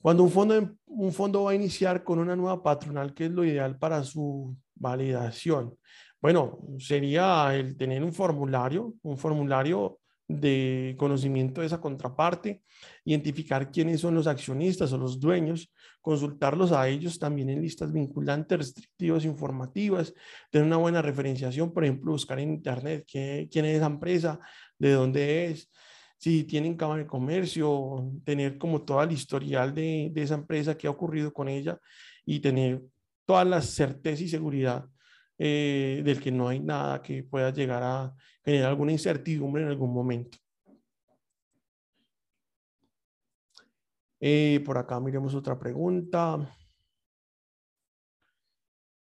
[0.01, 3.45] Cuando un fondo, un fondo va a iniciar con una nueva patronal, ¿qué es lo
[3.45, 5.77] ideal para su validación?
[6.21, 12.63] Bueno, sería el tener un formulario, un formulario de conocimiento de esa contraparte,
[13.05, 18.59] identificar quiénes son los accionistas o los dueños, consultarlos a ellos también en listas vinculantes,
[18.59, 20.13] restrictivas, informativas,
[20.51, 24.39] tener una buena referenciación, por ejemplo, buscar en internet quién es esa empresa,
[24.79, 25.71] de dónde es,
[26.19, 30.89] si tienen cámara de comercio, tener como toda la historial de, de esa empresa, qué
[30.89, 31.79] ha ocurrido con ella
[32.27, 32.83] y tener
[33.25, 34.87] toda la certeza y seguridad
[35.39, 39.95] eh, del que no hay nada que pueda llegar a generar alguna incertidumbre en algún
[39.95, 40.39] momento.
[44.21, 46.55] Eh, por acá miremos otra pregunta.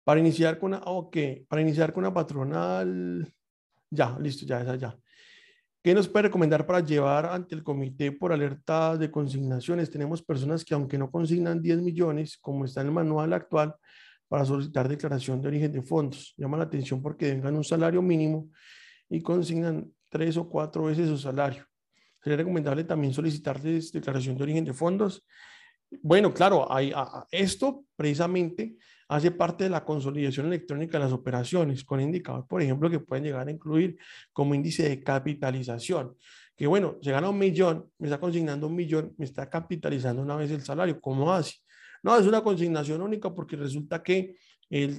[0.05, 1.17] Para iniciar con una, ok,
[1.49, 3.33] para iniciar con una patronal,
[3.91, 4.99] ya, listo, ya, esa ya.
[5.83, 9.91] ¿Qué nos puede recomendar para llevar ante el comité por alerta de consignaciones?
[9.91, 13.77] Tenemos personas que aunque no consignan 10 millones, como está en el manual actual,
[14.29, 16.35] para solicitar declaración de origen de fondos.
[16.37, 18.51] Llama la atención porque vengan un salario mínimo
[19.09, 21.65] y consignan tres o cuatro veces su salario.
[22.23, 25.25] Sería recomendable también solicitarles declaración de origen de fondos.
[26.03, 26.93] Bueno, claro, hay,
[27.31, 28.77] esto precisamente
[29.09, 33.25] hace parte de la consolidación electrónica de las operaciones con indicadores, por ejemplo, que pueden
[33.25, 33.97] llegar a incluir
[34.33, 36.17] como índice de capitalización.
[36.57, 40.37] Que bueno, se gana un millón, me está consignando un millón, me está capitalizando una
[40.37, 41.01] vez el salario.
[41.01, 41.57] ¿Cómo hace?
[42.07, 44.37] No, es una consignación única porque resulta que
[44.71, 44.97] él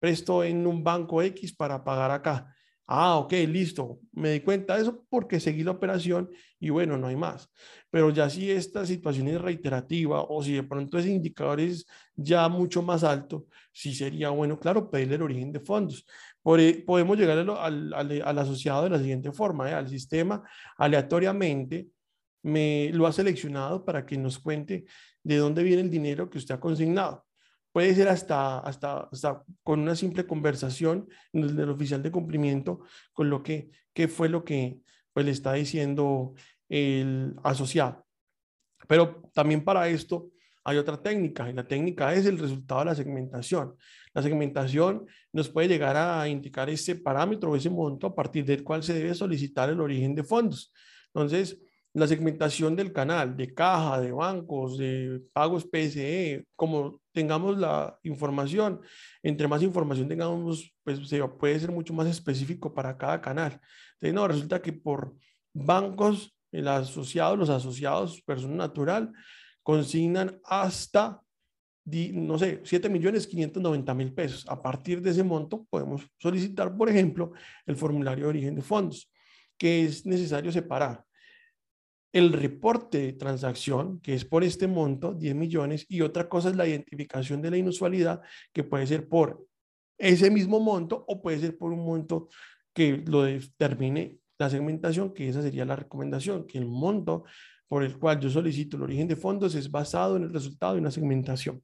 [0.00, 2.50] prestó en un banco X para pagar acá.
[2.86, 4.00] Ah, ok, listo.
[4.12, 7.50] Me di cuenta de eso porque seguí la operación y bueno, no hay más.
[7.90, 12.48] Pero ya si esta situación es reiterativa o si de pronto ese indicador es ya
[12.48, 16.06] mucho más alto, sí sería bueno, claro, pedirle el origen de fondos.
[16.56, 19.74] E, podemos llegar al, al, asociado de la siguiente forma, ¿eh?
[19.74, 20.42] al sistema
[20.78, 21.90] aleatoriamente
[22.48, 24.86] me lo ha seleccionado para que nos cuente
[25.22, 27.26] de dónde viene el dinero que usted ha consignado.
[27.72, 32.80] Puede ser hasta, hasta, hasta con una simple conversación del oficial de cumplimiento
[33.12, 34.80] con lo que, qué fue lo que
[35.12, 36.34] pues, le está diciendo
[36.68, 38.06] el asociado.
[38.88, 40.30] Pero también para esto
[40.64, 43.74] hay otra técnica y la técnica es el resultado de la segmentación.
[44.12, 48.64] La segmentación nos puede llegar a indicar ese parámetro o ese monto a partir del
[48.64, 50.72] cual se debe solicitar el origen de fondos.
[51.14, 51.58] Entonces,
[51.98, 58.80] la segmentación del canal, de caja, de bancos, de pagos PSE, como tengamos la información,
[59.22, 63.60] entre más información tengamos, pues se puede ser mucho más específico para cada canal.
[63.94, 65.14] Entonces, no, resulta que por
[65.52, 69.12] bancos el asociado, los asociados, persona natural,
[69.62, 71.20] consignan hasta,
[71.84, 74.46] no sé, 7 millones 590 mil pesos.
[74.48, 77.32] A partir de ese monto podemos solicitar, por ejemplo,
[77.66, 79.10] el formulario de origen de fondos,
[79.58, 81.04] que es necesario separar
[82.12, 86.56] el reporte de transacción, que es por este monto, 10 millones, y otra cosa es
[86.56, 89.46] la identificación de la inusualidad, que puede ser por
[89.98, 92.28] ese mismo monto o puede ser por un monto
[92.72, 97.24] que lo determine la segmentación, que esa sería la recomendación, que el monto
[97.66, 100.80] por el cual yo solicito el origen de fondos es basado en el resultado de
[100.80, 101.62] una segmentación.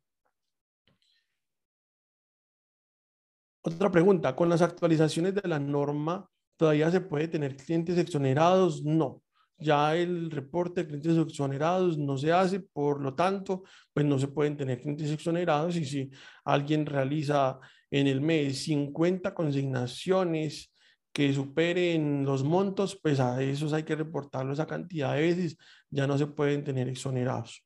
[3.63, 6.29] Otra pregunta, ¿con las actualizaciones de la norma
[6.59, 8.85] todavía se puede tener clientes exonerados?
[8.85, 9.24] No,
[9.59, 14.29] ya el reporte de clientes exonerados no se hace, por lo tanto, pues no se
[14.29, 16.11] pueden tener clientes exonerados y si
[16.45, 17.59] alguien realiza
[17.91, 20.73] en el mes 50 consignaciones
[21.13, 25.57] que superen los montos, pues a esos hay que reportarlo esa cantidad de veces,
[25.89, 27.65] ya no se pueden tener exonerados.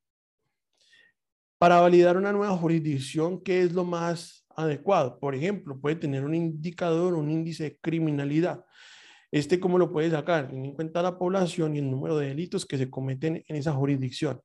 [1.57, 5.19] Para validar una nueva jurisdicción, ¿qué es lo más adecuado?
[5.19, 8.65] Por ejemplo, puede tener un indicador, un índice de criminalidad.
[9.31, 10.47] Este, ¿cómo lo puede sacar?
[10.47, 13.73] Teniendo en cuenta la población y el número de delitos que se cometen en esa
[13.73, 14.41] jurisdicción.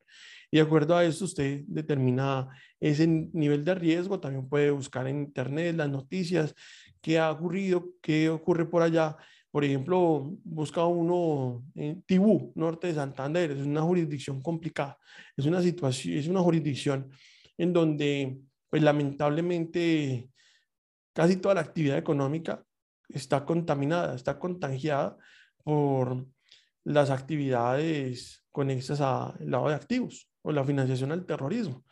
[0.52, 2.48] Y de acuerdo a eso, usted determina
[2.80, 4.20] ese nivel de riesgo.
[4.20, 6.54] También puede buscar en Internet las noticias,
[7.02, 9.18] qué ha ocurrido, qué ocurre por allá.
[9.50, 13.52] Por ejemplo, busca uno en Tibú, norte de Santander.
[13.52, 14.98] Es una jurisdicción complicada.
[15.36, 17.10] Es una situación, es una jurisdicción
[17.58, 18.38] en donde,
[18.70, 20.30] pues lamentablemente,
[21.14, 22.64] casi toda la actividad económica
[23.10, 25.18] está contaminada, está contagiada
[25.64, 26.26] por
[26.84, 31.84] las actividades conexas al lado de activos o la financiación al terrorismo.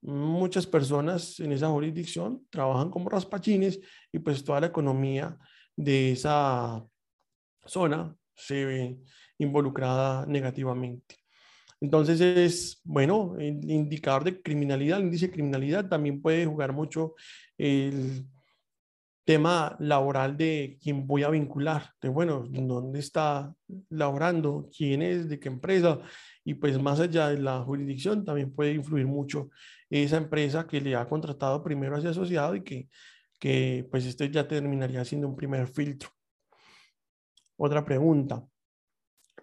[0.00, 3.80] Muchas personas en esa jurisdicción trabajan como raspachines
[4.12, 5.36] y pues toda la economía
[5.76, 6.84] de esa
[7.66, 8.98] zona se ve
[9.38, 11.16] involucrada negativamente.
[11.80, 17.14] Entonces es, bueno, el indicador de criminalidad, el índice de criminalidad también puede jugar mucho
[17.56, 18.26] el
[19.28, 23.54] tema laboral de quién voy a vincular, de bueno, dónde está
[23.90, 25.98] laborando, quién es, de qué empresa,
[26.42, 29.50] y pues más allá de la jurisdicción también puede influir mucho
[29.90, 32.88] esa empresa que le ha contratado primero a ese asociado y que,
[33.38, 36.08] que pues este ya terminaría siendo un primer filtro.
[37.58, 38.42] Otra pregunta.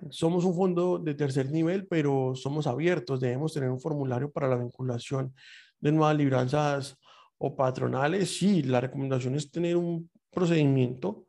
[0.09, 3.19] Somos un fondo de tercer nivel, pero somos abiertos.
[3.19, 5.35] Debemos tener un formulario para la vinculación
[5.79, 6.97] de nuevas libranzas
[7.37, 8.37] o patronales.
[8.37, 11.25] Sí, la recomendación es tener un procedimiento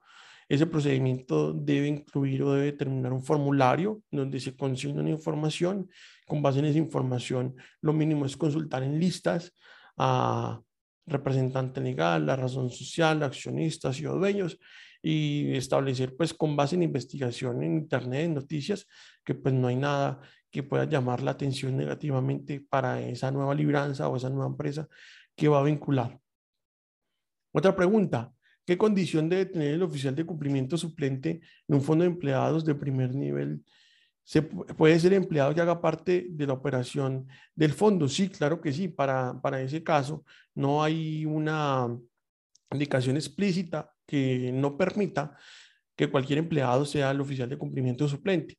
[0.49, 5.91] ese procedimiento debe incluir o debe terminar un formulario donde se consigna una información.
[6.27, 9.53] Con base en esa información, lo mínimo es consultar en listas
[9.97, 10.61] a
[11.07, 14.59] representante legal, la razón social, accionistas y dueños
[15.03, 18.87] y establecer pues con base en investigación en internet, en noticias,
[19.25, 24.09] que pues no hay nada que pueda llamar la atención negativamente para esa nueva libranza
[24.09, 24.89] o esa nueva empresa
[25.37, 26.19] que va a vincular.
[27.53, 32.11] Otra pregunta, ¿Qué condición debe tener el oficial de cumplimiento suplente en un fondo de
[32.11, 33.65] empleados de primer nivel?
[34.25, 38.09] ¿Se puede ser empleado que haga parte de la operación del fondo?
[38.09, 38.89] Sí, claro que sí.
[38.89, 41.97] Para, para ese caso, no hay una
[42.73, 45.37] indicación explícita que no permita
[45.95, 48.59] que cualquier empleado sea el oficial de cumplimiento suplente.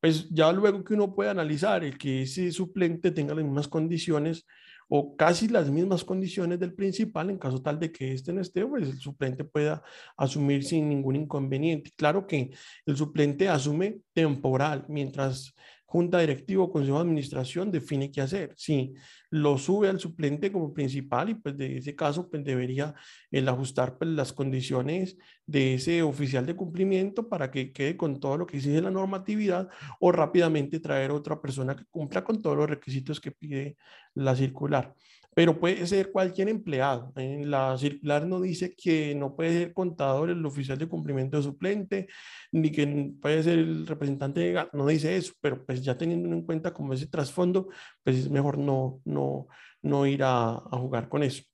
[0.00, 4.46] Pues ya luego que uno pueda analizar el que ese suplente tenga las mismas condiciones
[4.88, 8.66] o casi las mismas condiciones del principal en caso tal de que este no esté,
[8.66, 9.82] pues el suplente pueda
[10.16, 11.92] asumir sin ningún inconveniente.
[11.96, 12.50] Claro que
[12.86, 15.54] el suplente asume temporal, mientras
[15.88, 18.52] junta directiva o consejo de administración define qué hacer.
[18.56, 18.92] Si
[19.30, 22.94] lo sube al suplente como principal y pues de ese caso pues debería
[23.30, 28.36] el ajustar pues las condiciones de ese oficial de cumplimiento para que quede con todo
[28.36, 32.68] lo que exige la normatividad o rápidamente traer otra persona que cumpla con todos los
[32.68, 33.78] requisitos que pide
[34.12, 34.94] la circular
[35.38, 37.12] pero puede ser cualquier empleado.
[37.14, 41.44] En la circular no dice que no puede ser contador el oficial de cumplimiento de
[41.44, 42.08] suplente,
[42.50, 46.42] ni que puede ser el representante de no dice eso, pero pues ya teniendo en
[46.42, 47.68] cuenta como ese trasfondo,
[48.02, 49.46] pues es mejor no, no,
[49.80, 51.44] no ir a, a jugar con eso.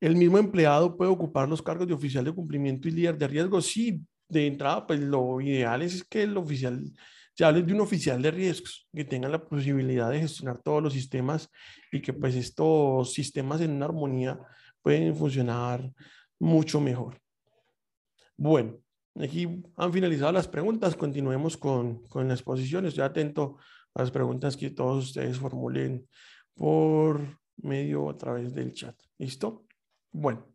[0.00, 3.62] ¿El mismo empleado puede ocupar los cargos de oficial de cumplimiento y líder de riesgo?
[3.62, 6.92] Sí, de entrada, pues lo ideal es que el oficial
[7.36, 10.94] se hable de un oficial de riesgos que tenga la posibilidad de gestionar todos los
[10.94, 11.50] sistemas
[11.92, 14.40] y que pues estos sistemas en una armonía
[14.80, 15.92] pueden funcionar
[16.38, 17.20] mucho mejor.
[18.38, 18.78] Bueno,
[19.20, 20.96] aquí han finalizado las preguntas.
[20.96, 22.86] Continuemos con, con la exposición.
[22.86, 23.58] Estoy atento
[23.92, 26.08] a las preguntas que todos ustedes formulen
[26.54, 27.20] por
[27.58, 28.98] medio a través del chat.
[29.18, 29.66] ¿Listo?
[30.10, 30.46] Bueno,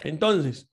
[0.00, 0.68] entonces,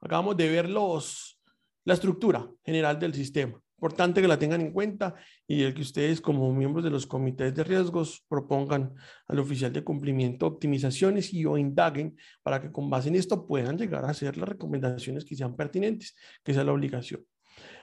[0.00, 1.38] acabamos de ver los,
[1.84, 5.14] la estructura general del sistema Importante que la tengan en cuenta
[5.46, 8.92] y el que ustedes como miembros de los comités de riesgos propongan
[9.28, 13.78] al oficial de cumplimiento optimizaciones y o indaguen para que con base en esto puedan
[13.78, 17.24] llegar a hacer las recomendaciones que sean pertinentes, que sea la obligación.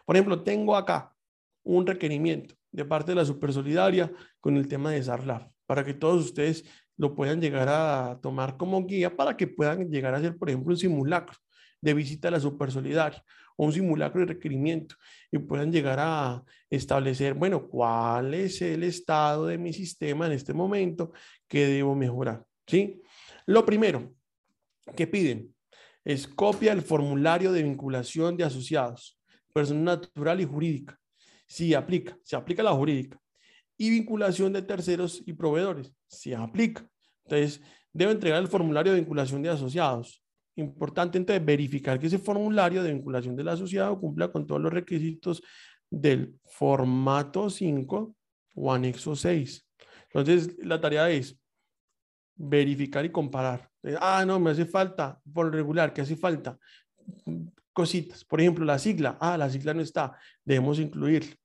[0.06, 1.14] Por ejemplo, tengo acá
[1.64, 6.26] un requerimiento de parte de la Supersolidaria con el tema de SARLAF, para que todos
[6.26, 6.66] ustedes
[6.98, 10.74] lo puedan llegar a tomar como guía para que puedan llegar a hacer, por ejemplo,
[10.74, 11.38] un simulacro
[11.80, 13.24] de visita a la Supersolidaria
[13.58, 14.95] un simulacro de requerimiento
[15.32, 20.53] y puedan llegar a establecer, bueno, cuál es el estado de mi sistema en este
[20.53, 21.12] momento
[21.47, 22.45] que debo mejorar.
[22.68, 23.01] ¿sí?
[23.45, 24.14] Lo primero
[24.95, 25.53] que piden
[26.03, 29.20] es copia del formulario de vinculación de asociados,
[29.53, 30.99] persona natural y jurídica.
[31.47, 33.20] Si aplica, se aplica la jurídica.
[33.78, 36.88] Y vinculación de terceros y proveedores, si aplica.
[37.26, 40.24] Entonces, debo entregar el formulario de vinculación de asociados
[40.56, 45.41] importante entonces verificar que ese formulario de vinculación del asociado cumpla con todos los requisitos
[45.89, 48.16] del formato 5
[48.56, 49.68] o anexo 6.
[50.14, 51.38] Entonces, la tarea es
[52.36, 53.70] verificar y comparar.
[53.99, 56.58] Ah, no, me hace falta, por regular, ¿qué hace falta?
[57.74, 58.24] Cositas.
[58.24, 59.18] Por ejemplo, la sigla.
[59.20, 60.18] Ah, la sigla no está.
[60.43, 61.36] Debemos incluirla.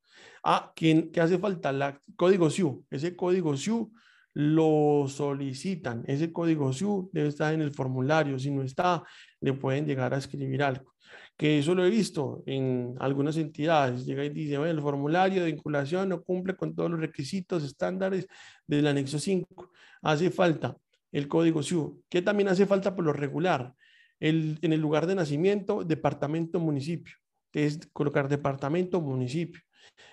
[0.45, 1.73] Ah, ¿qué, qué hace falta?
[1.73, 2.87] La código SIU.
[2.91, 3.93] Ese código SIU
[4.35, 6.05] lo solicitan.
[6.07, 8.39] Ese código SIU debe estar en el formulario.
[8.39, 9.03] Si no está,
[9.41, 10.95] le pueden llegar a escribir algo.
[11.37, 14.07] Que eso lo he visto en algunas entidades.
[14.07, 18.27] Llega y dice, bueno, el formulario de vinculación no cumple con todos los requisitos estándares
[18.67, 19.71] del anexo 5.
[20.03, 20.77] Hace falta
[21.13, 22.03] el código SIU.
[22.09, 23.75] que también hace falta por lo regular?
[24.21, 27.15] El, en el lugar de nacimiento, departamento, municipio.
[27.53, 29.61] Es colocar departamento, municipio.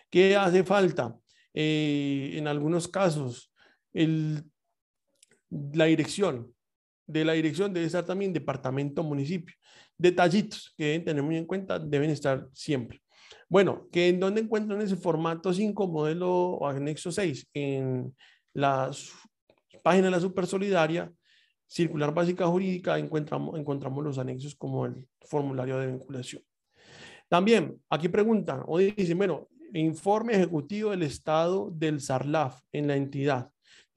[0.09, 1.15] ¿Qué hace falta?
[1.53, 3.46] Eh, en algunos casos,
[4.01, 4.43] el,
[5.49, 6.53] la dirección.
[7.05, 9.55] De la dirección debe estar también departamento, municipio.
[9.97, 13.01] Detallitos que deben tener muy en cuenta, deben estar siempre.
[13.49, 18.13] Bueno, que en dónde encuentran ese formato 5, modelo o anexo 6, en
[18.53, 18.91] la
[19.83, 21.11] página de la Supersolidaria,
[21.65, 26.43] circular básica jurídica, encontramos, encontramos los anexos como el formulario de vinculación.
[27.29, 33.51] También, aquí preguntan, o dicen, bueno, informe ejecutivo del estado del SARLAF en la entidad.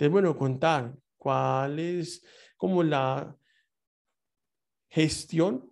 [0.08, 2.24] Bueno, contar cuál es
[2.56, 3.36] como la
[4.88, 5.70] gestión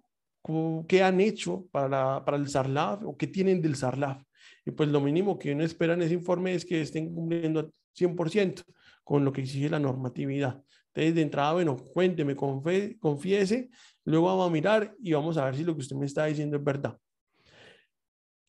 [0.87, 4.23] que han hecho para, para el SARLAF o qué tienen del SARLAF.
[4.65, 8.65] Y pues lo mínimo que uno espera en ese informe es que estén cumpliendo 100%
[9.05, 10.63] con lo que exige la normatividad.
[10.89, 13.71] Entonces, de entrada, bueno, cuénteme, confiese,
[14.05, 16.57] luego vamos a mirar y vamos a ver si lo que usted me está diciendo
[16.57, 16.99] es verdad.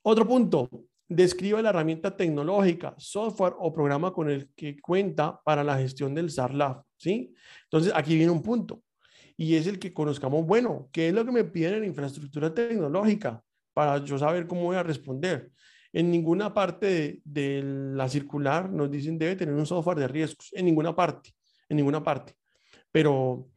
[0.02, 0.70] Otro punto,
[1.10, 6.30] Describe la herramienta tecnológica, software o programa con el que cuenta para la gestión del
[6.30, 7.34] SARLAF, ¿sí?
[7.64, 8.84] Entonces, aquí viene un punto
[9.36, 13.42] y es el que conozcamos, bueno, ¿qué es lo que me piden en infraestructura tecnológica
[13.74, 15.52] para yo saber cómo voy a responder?
[15.94, 20.66] En ninguna parte de, la circular nos dicen debe tener un software de riesgos, en
[20.66, 21.32] ninguna parte,
[21.70, 22.36] en ninguna parte.
[22.92, 23.50] Pero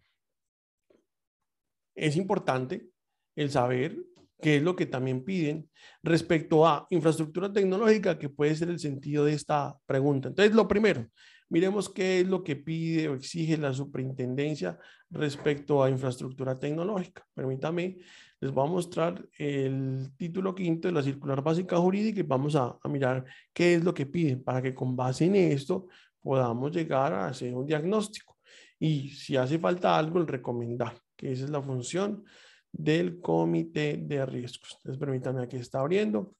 [1.96, 2.86] es importante
[3.34, 3.98] el saber
[4.42, 5.70] que es lo que también piden
[6.02, 10.28] respecto a infraestructura tecnológica, que puede ser el sentido de esta pregunta.
[10.28, 11.06] Entonces, lo primero,
[11.48, 14.76] miremos qué es lo que pide o exige la superintendencia
[15.10, 17.24] respecto a infraestructura tecnológica.
[17.32, 17.98] Permítame,
[18.40, 22.76] les voy a mostrar el título quinto de la circular básica jurídica y vamos a,
[22.82, 25.86] a mirar qué es lo que piden para que con base en esto
[26.20, 28.38] podamos llegar a hacer un diagnóstico.
[28.80, 32.24] Y si hace falta algo, el recomendar, que esa es la función
[32.72, 34.76] del comité de riesgos.
[34.78, 36.34] Entonces, permítanme, aquí está abriendo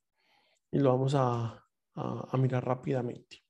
[0.70, 1.64] y lo vamos a,
[1.94, 3.44] a, mirar rápidamente.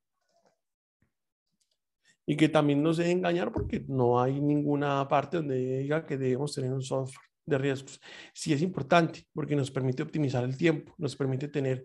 [2.26, 6.54] Y que también no se engañar porque no hay ninguna parte donde diga que debemos
[6.54, 8.00] tener un software de riesgos.
[8.32, 11.84] Sí es importante porque nos permite optimizar el tiempo, nos permite tener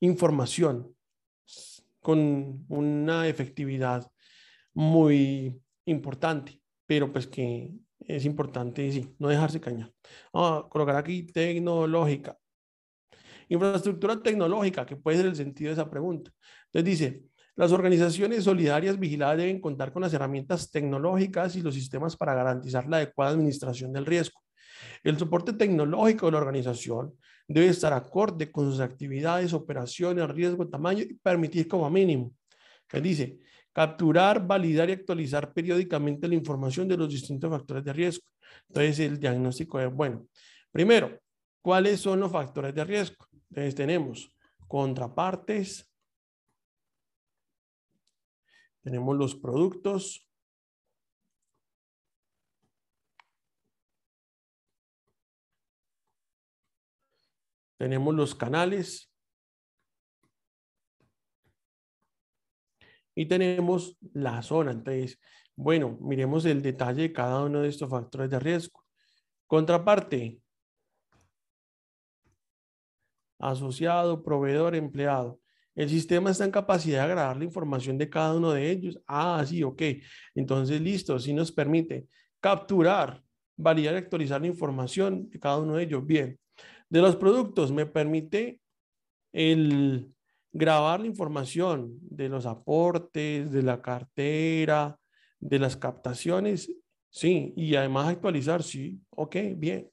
[0.00, 0.94] información
[2.00, 4.10] con una efectividad
[4.74, 7.72] muy importante, pero pues que
[8.06, 9.92] es importante, sí, no dejarse cañar.
[10.32, 12.36] Vamos a colocar aquí tecnológica.
[13.48, 16.30] Infraestructura tecnológica, que puede ser el sentido de esa pregunta.
[16.66, 17.22] Entonces dice,
[17.56, 22.88] las organizaciones solidarias vigiladas deben contar con las herramientas tecnológicas y los sistemas para garantizar
[22.88, 24.40] la adecuada administración del riesgo.
[25.02, 27.14] El soporte tecnológico de la organización
[27.46, 32.32] debe estar acorde con sus actividades, operaciones, riesgo, tamaño y permitir como mínimo.
[32.88, 33.38] Que dice,
[33.74, 38.24] Capturar, validar y actualizar periódicamente la información de los distintos factores de riesgo.
[38.68, 40.28] Entonces, el diagnóstico es, bueno,
[40.70, 41.18] primero,
[41.60, 43.26] ¿cuáles son los factores de riesgo?
[43.50, 44.32] Entonces, tenemos
[44.68, 45.90] contrapartes,
[48.80, 50.28] tenemos los productos,
[57.76, 59.13] tenemos los canales,
[63.14, 64.72] y tenemos la zona.
[64.72, 65.18] Entonces,
[65.56, 68.84] bueno, miremos el detalle de cada uno de estos factores de riesgo.
[69.46, 70.40] Contraparte.
[73.38, 75.40] Asociado, proveedor, empleado.
[75.74, 79.00] El sistema está en capacidad de agregar la información de cada uno de ellos.
[79.06, 79.82] Ah, sí, ok.
[80.34, 82.06] Entonces, listo, si nos permite
[82.40, 83.22] capturar,
[83.56, 86.06] validar y actualizar la información de cada uno de ellos.
[86.06, 86.38] Bien.
[86.88, 88.60] De los productos, me permite
[89.32, 90.13] el
[90.54, 94.96] grabar la información de los aportes, de la cartera,
[95.40, 96.72] de las captaciones,
[97.10, 99.90] sí, y además actualizar, sí, ok, bien.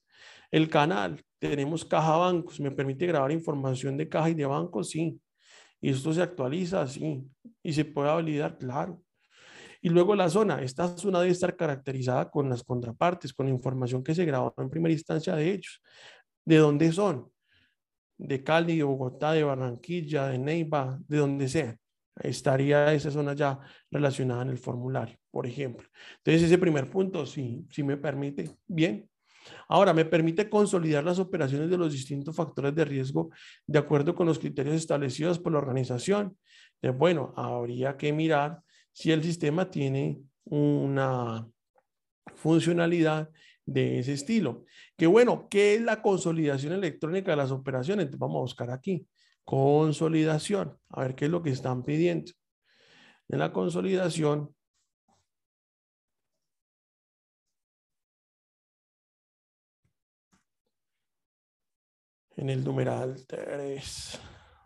[0.52, 5.20] El canal, tenemos caja bancos, me permite grabar información de caja y de bancos, sí.
[5.82, 7.24] Y esto se actualiza, sí.
[7.64, 9.02] Y se puede validar, claro.
[9.82, 14.04] Y luego la zona, esta zona debe estar caracterizada con las contrapartes, con la información
[14.04, 15.82] que se grabó en primera instancia de ellos.
[16.46, 17.31] ¿De dónde son?
[18.22, 21.76] De Cali, de Bogotá, de Barranquilla, de Neiva, de donde sea.
[22.22, 23.60] Estaría esa zona ya
[23.90, 25.88] relacionada en el formulario, por ejemplo.
[26.18, 28.52] Entonces, ese primer punto, sí, sí me permite.
[28.68, 29.10] Bien.
[29.68, 33.32] Ahora, me permite consolidar las operaciones de los distintos factores de riesgo
[33.66, 36.38] de acuerdo con los criterios establecidos por la organización.
[36.76, 38.62] Entonces, bueno, habría que mirar
[38.92, 41.48] si el sistema tiene una
[42.36, 43.30] funcionalidad
[43.74, 44.66] de ese estilo.
[44.98, 48.10] Que bueno, ¿qué es la consolidación electrónica de las operaciones?
[48.18, 49.08] Vamos a buscar aquí,
[49.46, 52.32] consolidación, a ver qué es lo que están pidiendo.
[53.28, 54.54] En la consolidación,
[62.36, 64.20] en el numeral 3,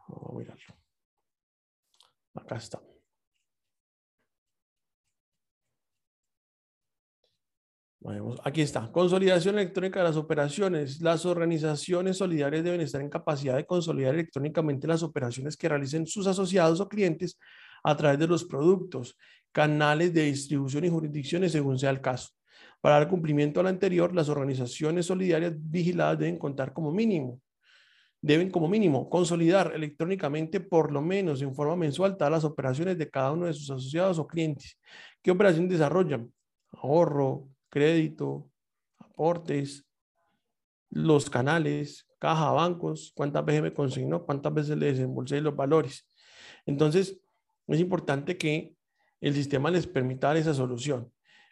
[0.07, 0.75] vamos a mirarlo.
[2.33, 2.94] Acá está.
[8.43, 8.91] Aquí está.
[8.91, 11.01] Consolidación electrónica de las operaciones.
[11.01, 16.27] Las organizaciones solidarias deben estar en capacidad de consolidar electrónicamente las operaciones que realicen sus
[16.27, 17.39] asociados o clientes
[17.83, 19.17] a través de los productos,
[19.51, 22.29] canales de distribución y jurisdicciones según sea el caso.
[22.81, 27.41] Para dar cumplimiento al anterior, las organizaciones solidarias vigiladas deben contar como mínimo
[28.25, 33.07] deben como mínimo consolidar electrónicamente por lo menos en forma mensual todas las operaciones de
[33.07, 34.79] cada uno de sus asociados o clientes.
[35.21, 36.33] ¿Qué operaciones desarrollan?
[36.71, 38.49] Ahorro, crédito,
[38.99, 39.85] aportes,
[40.89, 46.09] los canales, caja, bancos, cuántas veces me consignó, cuántas veces le desembolsé los valores.
[46.65, 47.19] Entonces,
[47.67, 48.73] es importante que
[49.19, 51.11] el sistema les permita dar esa solución.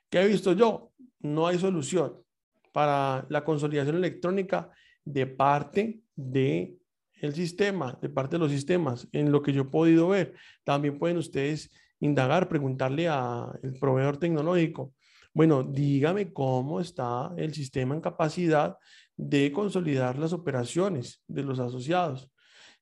[0.10, 0.94] ¿Qué he visto yo?
[1.20, 2.24] No hay solución
[2.72, 4.72] para la consolidación electrónica
[5.04, 6.78] de parte de
[7.20, 10.36] el sistema, de parte de los sistemas, en lo que yo he podido ver.
[10.64, 11.70] También pueden ustedes
[12.00, 14.94] indagar, preguntarle al proveedor tecnológico,
[15.34, 18.78] bueno, dígame cómo está el sistema en capacidad
[19.16, 22.30] de consolidar las operaciones de los asociados,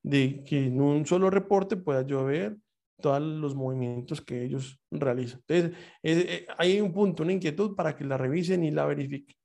[0.03, 2.57] de que en un solo reporte pueda yo ver
[3.01, 5.41] todos los movimientos que ellos realizan.
[5.47, 9.35] Entonces, eh, hay un punto, una inquietud para que la revisen y la verifiquen.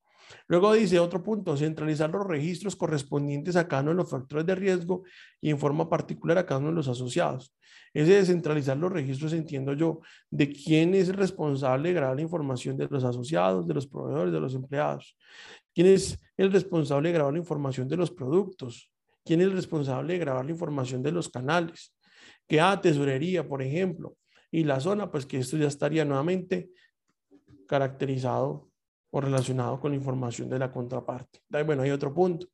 [0.49, 4.55] Luego dice otro punto, centralizar los registros correspondientes a cada uno de los factores de
[4.55, 5.05] riesgo
[5.41, 7.55] y en forma particular a cada uno de los asociados.
[7.93, 10.01] Ese descentralizar los registros, entiendo yo,
[10.31, 14.41] de quién es responsable de grabar la información de los asociados, de los proveedores, de
[14.41, 15.17] los empleados.
[15.75, 18.91] ¿Quién es el responsable de grabar la información de los productos?
[19.25, 21.95] ¿Quién es el responsable de grabar la información de los canales?
[22.47, 24.17] ¿Qué a tesorería, por ejemplo?
[24.51, 26.71] Y la zona, pues que esto ya estaría nuevamente
[27.67, 28.69] caracterizado
[29.11, 31.41] o relacionado con la información de la contraparte.
[31.65, 32.49] Bueno, hay otro punto.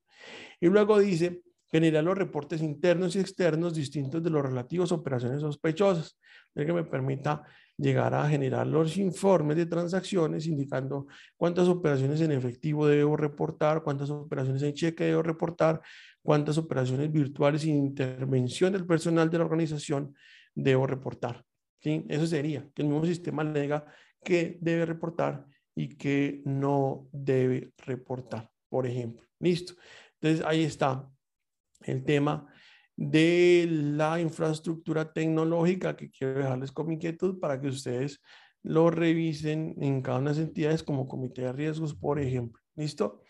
[0.61, 1.43] Y luego dice,
[1.73, 6.19] generar los reportes internos y externos distintos de los relativos a operaciones sospechosas,
[6.55, 7.43] que me permita
[7.79, 14.11] llegar a generar los informes de transacciones indicando cuántas operaciones en efectivo debo reportar, cuántas
[14.11, 15.81] operaciones en cheque debo reportar,
[16.23, 20.15] cuántas operaciones virtuales sin intervención del personal de la organización
[20.55, 21.43] debo reportar.
[21.81, 22.05] ¿Sí?
[22.09, 23.85] Eso sería que el mismo sistema le diga
[24.23, 25.45] qué debe reportar
[25.75, 29.27] y qué no debe reportar, por ejemplo.
[29.39, 29.75] Listo.
[30.21, 31.09] Entonces ahí está
[31.83, 32.47] el tema
[32.97, 38.21] de la infraestructura tecnológica que quiero dejarles con inquietud para que ustedes
[38.63, 42.63] lo revisen en cada una de las entidades como comité de riesgos, por ejemplo.
[42.77, 43.23] ¿Listo?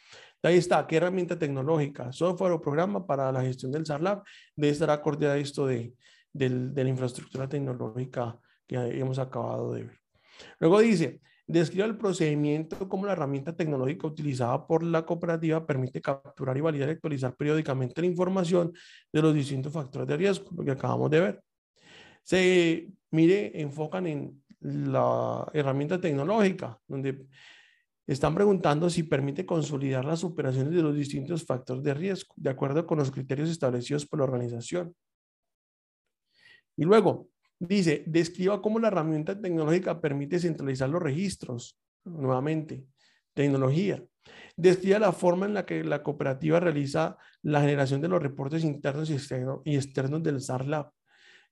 [0.43, 2.13] Ahí está, ¿qué herramienta tecnológica?
[2.13, 4.23] Software o programa para la gestión del SARLAB
[4.57, 5.95] debe estar acorde a esto de,
[6.33, 9.99] de la infraestructura tecnológica que hemos acabado de ver.
[10.59, 16.57] Luego dice, Describe el procedimiento como la herramienta tecnológica utilizada por la cooperativa permite capturar
[16.57, 18.73] y validar y actualizar periódicamente la información
[19.13, 21.43] de los distintos factores de riesgo, lo que acabamos de ver.
[22.23, 27.27] Se, mire, enfocan en la herramienta tecnológica, donde
[28.07, 32.87] están preguntando si permite consolidar las operaciones de los distintos factores de riesgo, de acuerdo
[32.87, 34.95] con los criterios establecidos por la organización.
[36.77, 37.29] Y luego,
[37.65, 41.79] Dice, describa cómo la herramienta tecnológica permite centralizar los registros.
[42.05, 42.85] Nuevamente,
[43.35, 44.03] tecnología.
[44.57, 49.11] Describa la forma en la que la cooperativa realiza la generación de los reportes internos
[49.11, 49.17] y,
[49.65, 50.91] y externos del SARLAB.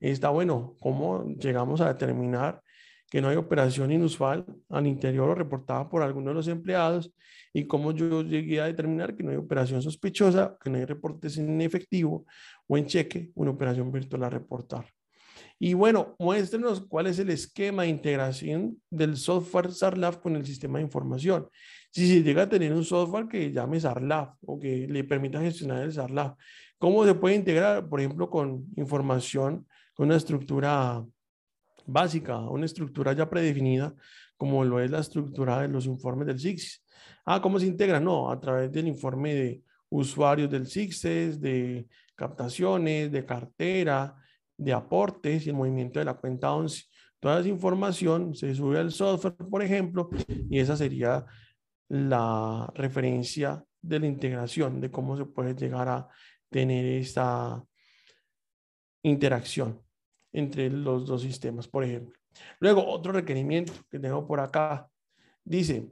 [0.01, 2.61] Está bueno, cómo llegamos a determinar
[3.09, 7.15] que no hay operación inusual al interior o reportada por alguno de los empleados
[7.53, 11.39] y cómo yo llegué a determinar que no hay operación sospechosa, que no hay reportes
[11.39, 12.27] en efectivo
[12.67, 14.87] o en cheque, una operación virtual a reportar.
[15.63, 20.79] Y bueno, muéstrenos cuál es el esquema de integración del software SARLAF con el sistema
[20.79, 21.51] de información.
[21.91, 25.83] Si se llega a tener un software que llame SARLAF o que le permita gestionar
[25.83, 26.35] el SARLAF,
[26.79, 31.05] ¿cómo se puede integrar, por ejemplo, con información, con una estructura
[31.85, 33.95] básica, una estructura ya predefinida,
[34.39, 36.83] como lo es la estructura de los informes del SIX?
[37.27, 38.01] Ah, ¿cómo se integra?
[38.01, 41.87] No, a través del informe de usuarios del SIXES, de
[42.17, 44.17] captaciones, de cartera,
[44.61, 46.85] de aportes y el movimiento de la cuenta 11.
[47.19, 50.11] Toda esa información se sube al software, por ejemplo,
[50.49, 51.25] y esa sería
[51.89, 56.09] la referencia de la integración, de cómo se puede llegar a
[56.51, 57.63] tener esta
[59.03, 59.81] interacción
[60.33, 62.19] entre los dos sistemas, por ejemplo.
[62.59, 64.89] Luego, otro requerimiento que tengo por acá,
[65.43, 65.91] dice,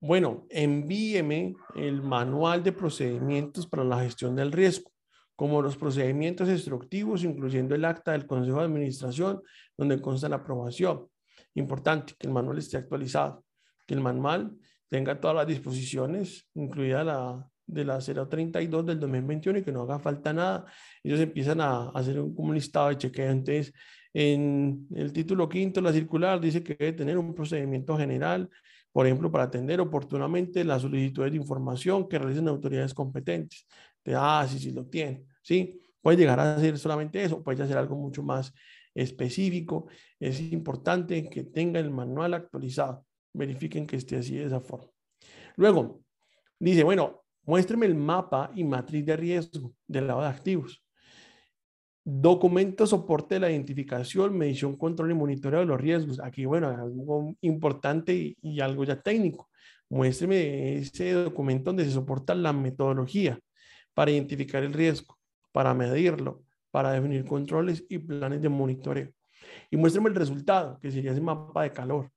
[0.00, 4.90] bueno, envíeme el manual de procedimientos para la gestión del riesgo
[5.38, 9.40] como los procedimientos instructivos, incluyendo el acta del Consejo de Administración,
[9.76, 11.06] donde consta la aprobación.
[11.54, 13.44] Importante que el manual esté actualizado,
[13.86, 14.58] que el manual
[14.88, 20.00] tenga todas las disposiciones, incluida la de la 032 del 2021 y que no haga
[20.00, 20.64] falta nada.
[21.04, 23.30] Ellos empiezan a hacer un, un listado de chequeo.
[23.30, 23.72] Entonces,
[24.12, 28.50] en el título quinto, la circular dice que debe tener un procedimiento general,
[28.90, 33.68] por ejemplo, para atender oportunamente las solicitudes de información que realicen autoridades competentes.
[34.08, 35.26] De, ah, sí, sí, lo tiene.
[35.42, 35.82] ¿sí?
[36.00, 38.54] Puede llegar a ser solamente eso, puede hacer algo mucho más
[38.94, 39.88] específico.
[40.18, 43.04] Es importante que tenga el manual actualizado.
[43.34, 44.88] Verifiquen que esté así de esa forma.
[45.56, 46.00] Luego,
[46.58, 50.82] dice, bueno, muéstreme el mapa y matriz de riesgo del lado de activos.
[52.02, 56.18] Documento soporte de la identificación, medición, control y monitoreo de los riesgos.
[56.20, 59.50] Aquí, bueno, algo importante y, y algo ya técnico.
[59.90, 63.38] Muéstreme ese documento donde se soporta la metodología
[63.98, 65.18] para identificar el riesgo
[65.50, 69.10] para medirlo, para definir controles y planes de monitoreo.
[69.72, 72.08] Y muéstrame el resultado, que sería ese mapa de calor.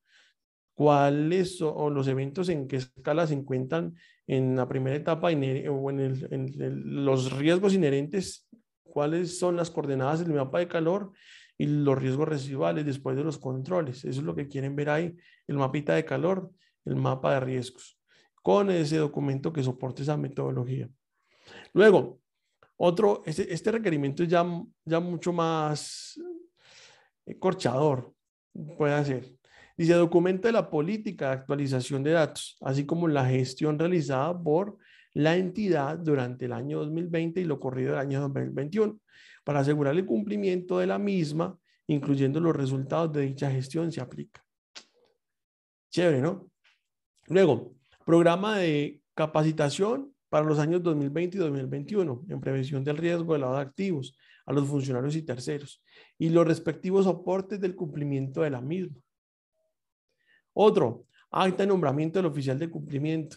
[0.75, 3.95] ¿Cuáles son los eventos en qué escala se encuentran
[4.27, 8.47] en la primera etapa o en, los riesgos inherentes?
[8.84, 11.11] ¿Cuáles son las coordenadas del mapa de calor
[11.57, 14.05] y los riesgos residuales después de los controles?
[14.05, 15.17] Eso es lo que quieren ver ahí,
[15.47, 16.51] el mapita de calor,
[16.86, 17.99] el mapa de riesgos,
[18.43, 20.88] con ese documento que soporte esa metodología.
[21.74, 22.19] Luego,
[22.78, 24.45] otro, este, este, requerimiento es ya,
[24.86, 26.19] ya mucho más
[27.26, 28.13] eh, corchador,
[28.78, 29.36] puede hacer.
[29.78, 34.78] Dice, documenta la política de actualización de datos, así como la gestión realizada por
[35.13, 38.99] la entidad durante el año 2020 y lo corrido del año 2021,
[39.43, 41.57] para asegurar el cumplimiento de la misma,
[41.88, 44.43] incluyendo los resultados de dicha gestión, se aplica.
[45.89, 46.49] Chévere, ¿no?
[47.28, 53.39] Luego, programa de capacitación para los años 2020 y 2021 en prevención del riesgo de
[53.39, 55.84] lavado de activos a los funcionarios y terceros
[56.17, 58.95] y los respectivos soportes del cumplimiento de la misma.
[60.53, 63.36] Otro, acta de nombramiento del oficial de cumplimiento,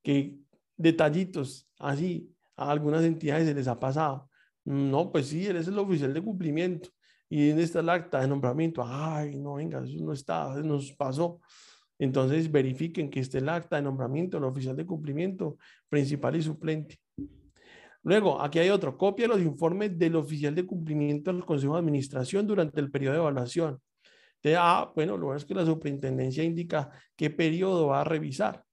[0.00, 0.38] que
[0.76, 4.30] detallitos así a algunas entidades se les ha pasado.
[4.64, 6.90] No, pues sí, él es el oficial de cumplimiento.
[7.28, 8.84] ¿Y en está el acta de nombramiento?
[8.86, 11.40] Ay, no, venga, eso no está, nos pasó.
[11.98, 16.98] Entonces verifiquen que esté el acta de nombramiento del oficial de cumplimiento principal y suplente.
[18.02, 22.46] Luego, aquí hay otro, copia los informes del oficial de cumplimiento del Consejo de Administración
[22.46, 23.80] durante el periodo de evaluación.
[24.56, 28.64] ah, bueno, lo bueno es que la superintendencia indica qué periodo va a revisar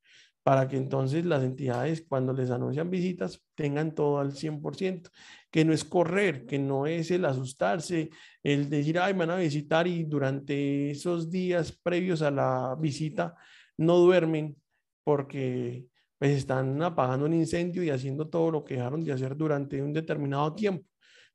[0.46, 5.10] para que entonces las entidades cuando les anuncian visitas tengan todo al 100%,
[5.50, 8.12] que no es correr, que no es el asustarse,
[8.44, 13.34] el decir, ay, me van a visitar y durante esos días previos a la visita
[13.78, 14.56] no duermen
[15.04, 15.88] porque
[16.20, 19.94] pues están apagando un incendio y haciendo todo lo que dejaron de hacer durante un
[19.94, 20.88] determinado tiempo.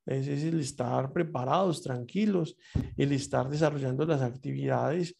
[0.07, 2.57] Es, es el estar preparados, tranquilos,
[2.97, 5.17] el estar desarrollando las actividades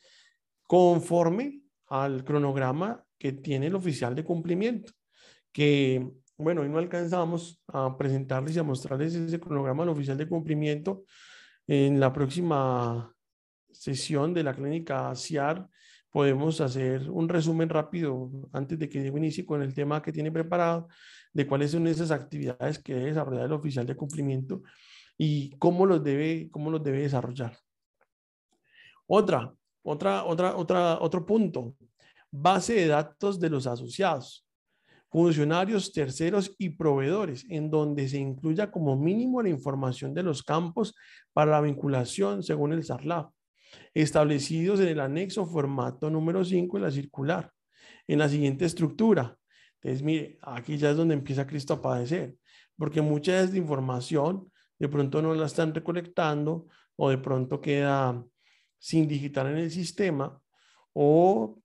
[0.69, 4.93] conforme al cronograma que tiene el oficial de cumplimiento,
[5.53, 10.27] que, bueno, hoy no alcanzamos a presentarles y a mostrarles ese cronograma al oficial de
[10.27, 11.05] cumplimiento.
[11.67, 13.15] En la próxima
[13.71, 15.69] sesión de la clínica CIAR
[16.11, 20.89] podemos hacer un resumen rápido antes de que inicie con el tema que tiene preparado
[21.35, 24.63] de cuáles son esas actividades que debe desarrollar el oficial de cumplimiento
[25.19, 27.55] y cómo los debe, cómo los debe desarrollar.
[29.07, 29.53] Otra,
[29.83, 31.77] otra, otra, otra, otro punto,
[32.31, 34.47] base de datos de los asociados,
[35.11, 40.95] funcionarios terceros y proveedores, en donde se incluya como mínimo la información de los campos
[41.33, 43.31] para la vinculación según el SARLAF,
[43.95, 47.53] establecidos en el anexo formato número 5 de la circular,
[48.07, 49.37] en la siguiente estructura.
[49.75, 52.37] Entonces, mire, aquí ya es donde empieza Cristo a padecer,
[52.77, 56.67] porque mucha de esta información de pronto no la están recolectando
[56.97, 58.25] o de pronto queda
[58.79, 60.41] sin digitar en el sistema
[60.93, 61.60] o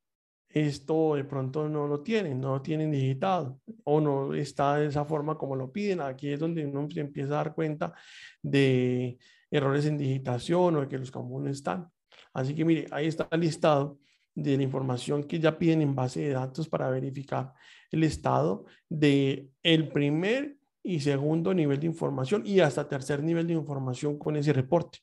[0.56, 5.04] esto de pronto no lo tienen, no lo tienen digitado o no está de esa
[5.04, 6.00] forma como lo piden.
[6.00, 7.94] Aquí es donde uno se empieza a dar cuenta
[8.42, 9.18] de
[9.52, 11.90] errores en digitación o de que los no están.
[12.34, 14.00] Así que mire, ahí está el listado
[14.34, 17.52] de la información que ya piden en base de datos para verificar
[17.92, 23.54] el estado de el primer y segundo nivel de información y hasta tercer nivel de
[23.54, 25.00] información con ese reporte.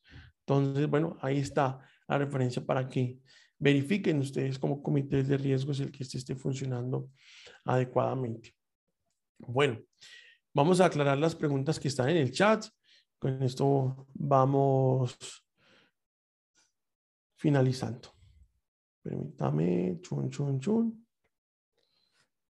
[0.46, 1.78] Entonces, bueno, ahí está
[2.08, 3.18] la referencia para que
[3.62, 7.10] verifiquen ustedes como comités de riesgos el que este esté funcionando
[7.64, 8.56] adecuadamente.
[9.38, 9.78] Bueno,
[10.52, 12.66] vamos a aclarar las preguntas que están en el chat.
[13.20, 15.16] Con esto vamos
[17.36, 18.08] finalizando.
[19.00, 21.06] Permítame, chun, chun, chun.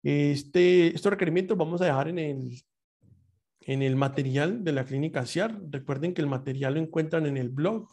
[0.02, 2.62] Este, estos requerimientos vamos a dejar en el,
[3.62, 5.58] en el material de la clínica CIAR.
[5.70, 7.88] Recuerden que el material lo encuentran en el blog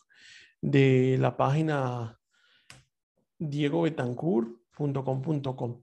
[0.59, 2.19] de la página
[3.39, 5.81] diegobetancourt.com.com.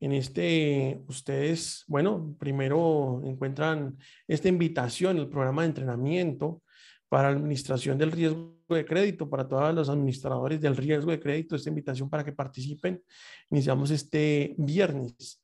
[0.00, 3.96] En este, ustedes, bueno, primero encuentran
[4.28, 6.62] esta invitación, el programa de entrenamiento
[7.08, 11.70] para administración del riesgo de crédito, para todos los administradores del riesgo de crédito, esta
[11.70, 13.02] invitación para que participen.
[13.50, 15.42] Iniciamos este viernes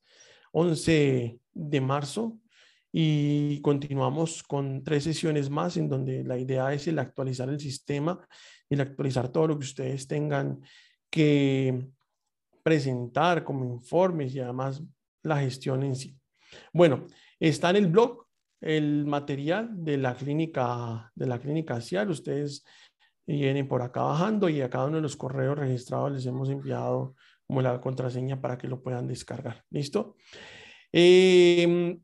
[0.52, 2.38] 11 de marzo
[2.92, 8.26] y continuamos con tres sesiones más en donde la idea es el actualizar el sistema
[8.70, 10.62] el actualizar todo lo que ustedes tengan
[11.10, 11.88] que
[12.62, 14.82] presentar como informes y además
[15.22, 16.16] la gestión en sí.
[16.72, 17.06] Bueno,
[17.38, 18.26] está en el blog
[18.60, 22.10] el material de la clínica de la clínica CIAL.
[22.10, 22.64] Ustedes
[23.26, 27.14] vienen por acá bajando y a cada uno de los correos registrados les hemos enviado
[27.46, 29.64] como la contraseña para que lo puedan descargar.
[29.70, 30.16] ¿Listo?
[30.92, 31.98] Eh,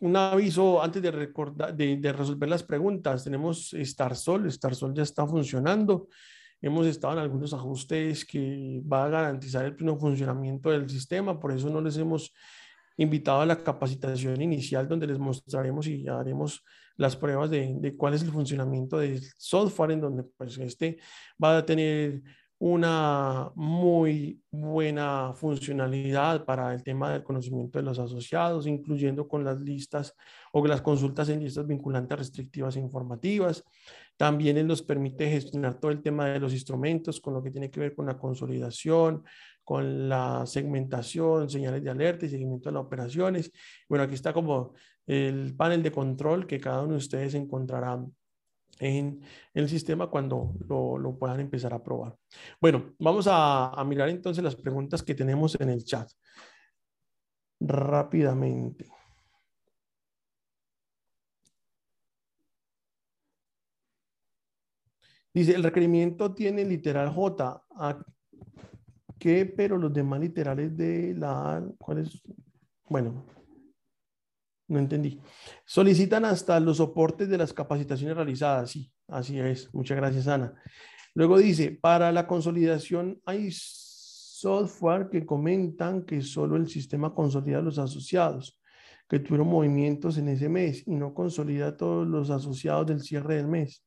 [0.00, 3.24] un aviso antes de, recordar, de, resolver las preguntas.
[3.24, 6.08] Tenemos StarSol, StarSol ya está funcionando.
[6.66, 11.52] Hemos estado en algunos ajustes que va a garantizar el pleno funcionamiento del sistema, por
[11.52, 12.34] eso no les hemos
[12.96, 16.64] invitado a la capacitación inicial donde les mostraremos y haremos
[16.96, 20.98] las pruebas de, de cuál es el funcionamiento del software en donde pues este
[21.40, 22.22] va a tener
[22.58, 29.60] una muy buena funcionalidad para el tema del conocimiento de los asociados, incluyendo con las
[29.60, 30.14] listas
[30.52, 33.62] o las consultas en listas vinculantes restrictivas e informativas.
[34.16, 37.70] También él nos permite gestionar todo el tema de los instrumentos con lo que tiene
[37.70, 39.24] que ver con la consolidación,
[39.62, 43.52] con la segmentación, señales de alerta y seguimiento de las operaciones.
[43.88, 44.74] Bueno, aquí está como
[45.06, 48.02] el panel de control que cada uno de ustedes encontrará
[48.78, 49.20] en,
[49.54, 52.16] el sistema cuando lo, puedan empezar a probar.
[52.60, 56.10] Bueno, vamos a, a mirar entonces las preguntas que tenemos en el chat
[57.60, 58.95] rápidamente.
[65.36, 67.62] Dice, el requerimiento tiene literal J.
[67.76, 68.02] ¿A
[69.18, 69.44] qué?
[69.44, 71.62] Pero los demás literales de la...
[71.76, 72.22] ¿Cuál es?
[72.88, 73.26] Bueno,
[74.66, 75.20] no entendí.
[75.66, 78.70] Solicitan hasta los soportes de las capacitaciones realizadas.
[78.70, 79.68] Sí, así es.
[79.74, 80.54] Muchas gracias, Ana.
[81.12, 87.78] Luego dice, para la consolidación hay software que comentan que solo el sistema consolida los
[87.78, 88.58] asociados
[89.06, 93.34] que tuvieron movimientos en ese mes y no consolida a todos los asociados del cierre
[93.34, 93.85] del mes.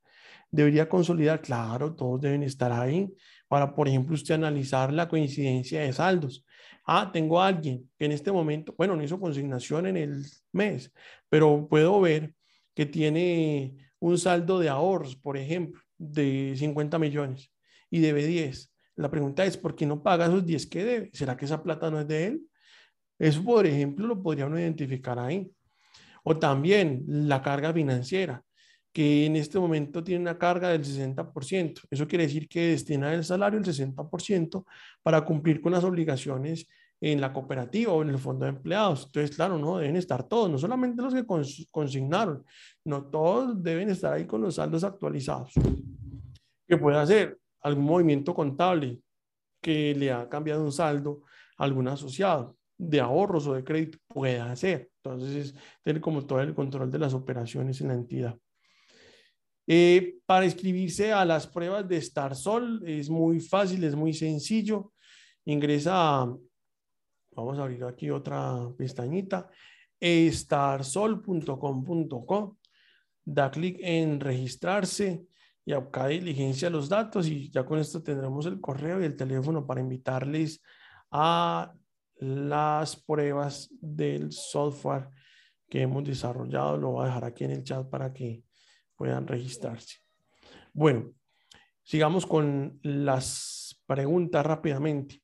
[0.52, 3.14] Debería consolidar, claro, todos deben estar ahí
[3.48, 6.46] para, por ejemplo, usted analizar la coincidencia de saldos.
[6.86, 10.92] Ah, tengo a alguien que en este momento, bueno, no hizo consignación en el mes,
[11.30, 12.34] pero puedo ver
[12.74, 17.52] que tiene un saldo de ahorros, por ejemplo, de 50 millones
[17.92, 18.72] y debe 10.
[18.96, 21.10] La pregunta es, ¿por qué no paga esos 10 que debe?
[21.14, 22.42] ¿Será que esa plata no es de él?
[23.20, 25.52] Eso, por ejemplo, lo podría uno identificar ahí.
[26.24, 28.44] O también la carga financiera,
[28.92, 31.82] que en este momento tiene una carga del 60%.
[31.90, 34.66] Eso quiere decir que destina el salario el 60%
[35.04, 36.68] para cumplir con las obligaciones
[37.02, 39.06] en la cooperativa o en el fondo de empleados.
[39.06, 41.26] Entonces, claro, no deben estar todos, no solamente los que
[41.72, 42.44] consignaron,
[42.84, 45.54] no todos deben estar ahí con los saldos actualizados.
[46.68, 49.00] Que puede hacer algún movimiento contable
[49.62, 51.22] que le ha cambiado un saldo
[51.58, 54.90] a algún asociado de ahorros o de crédito, puede hacer.
[55.04, 58.38] Entonces, tener como todo el control de las operaciones en la entidad.
[59.72, 64.94] Eh, para inscribirse a las pruebas de StarSol es muy fácil, es muy sencillo.
[65.46, 66.26] Ingresa,
[67.36, 69.48] vamos a abrir aquí otra pestañita,
[70.02, 72.58] starsol.com.co,
[73.24, 75.28] da clic en registrarse
[75.64, 79.68] y acá diligencia los datos y ya con esto tendremos el correo y el teléfono
[79.68, 80.64] para invitarles
[81.12, 81.72] a
[82.16, 85.10] las pruebas del software
[85.70, 86.76] que hemos desarrollado.
[86.76, 88.49] Lo voy a dejar aquí en el chat para que
[89.00, 90.00] puedan registrarse.
[90.74, 91.14] Bueno,
[91.84, 95.24] sigamos con las preguntas rápidamente.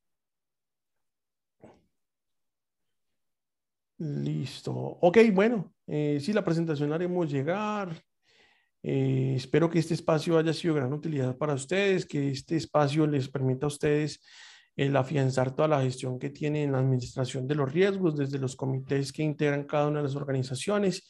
[3.97, 4.73] Listo.
[4.73, 8.01] Ok, bueno, eh, sí, la presentación la haremos llegar.
[8.82, 13.05] Eh, espero que este espacio haya sido de gran utilidad para ustedes, que este espacio
[13.05, 14.21] les permita a ustedes
[14.78, 18.55] el afianzar toda la gestión que tienen en la administración de los riesgos desde los
[18.55, 21.09] comités que integran cada una de las organizaciones.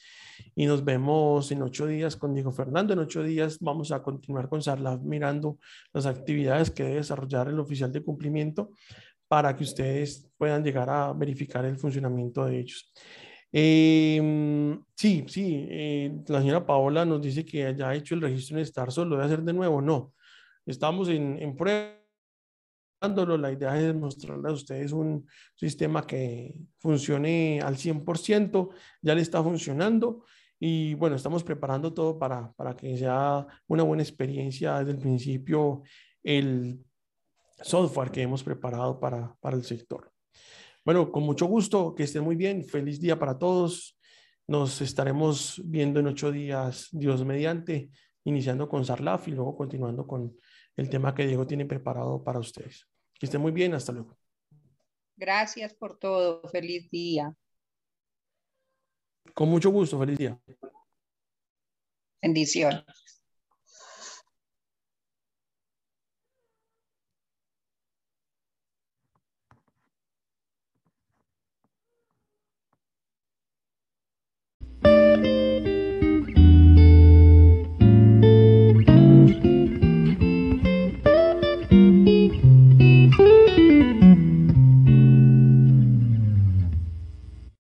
[0.56, 2.94] Y nos vemos en ocho días con Diego Fernando.
[2.94, 5.58] En ocho días vamos a continuar con Sarla mirando
[5.94, 8.72] las actividades que debe desarrollar el oficial de cumplimiento
[9.28, 12.92] para que ustedes puedan llegar a verificar el funcionamiento de ellos.
[13.52, 18.58] Em, sí, sí, eh, la señora Paola nos dice que ya ha hecho el registro
[18.58, 19.82] en Star, ¿lo debe hacer de nuevo?
[19.82, 20.14] No,
[20.66, 22.05] estamos en, en prueba
[23.02, 28.70] la idea es mostrarles a ustedes un sistema que funcione al 100%,
[29.02, 30.26] ya le está funcionando
[30.60, 35.84] y bueno, estamos preparando todo para, para que sea una buena experiencia desde el principio
[36.24, 36.84] el
[37.62, 40.12] software que hemos preparado para, para el sector.
[40.84, 43.98] Bueno, con mucho gusto, que estén muy bien, feliz día para todos.
[44.48, 47.90] Nos estaremos viendo en ocho días, Dios mediante,
[48.24, 50.36] iniciando con Sarlaf y luego continuando con
[50.76, 52.88] el tema que Diego tiene preparado para ustedes.
[53.14, 54.18] Que esté muy bien, hasta luego.
[55.16, 57.34] Gracias por todo, feliz día.
[59.34, 60.40] Con mucho gusto, feliz día.
[62.22, 62.84] Bendiciones.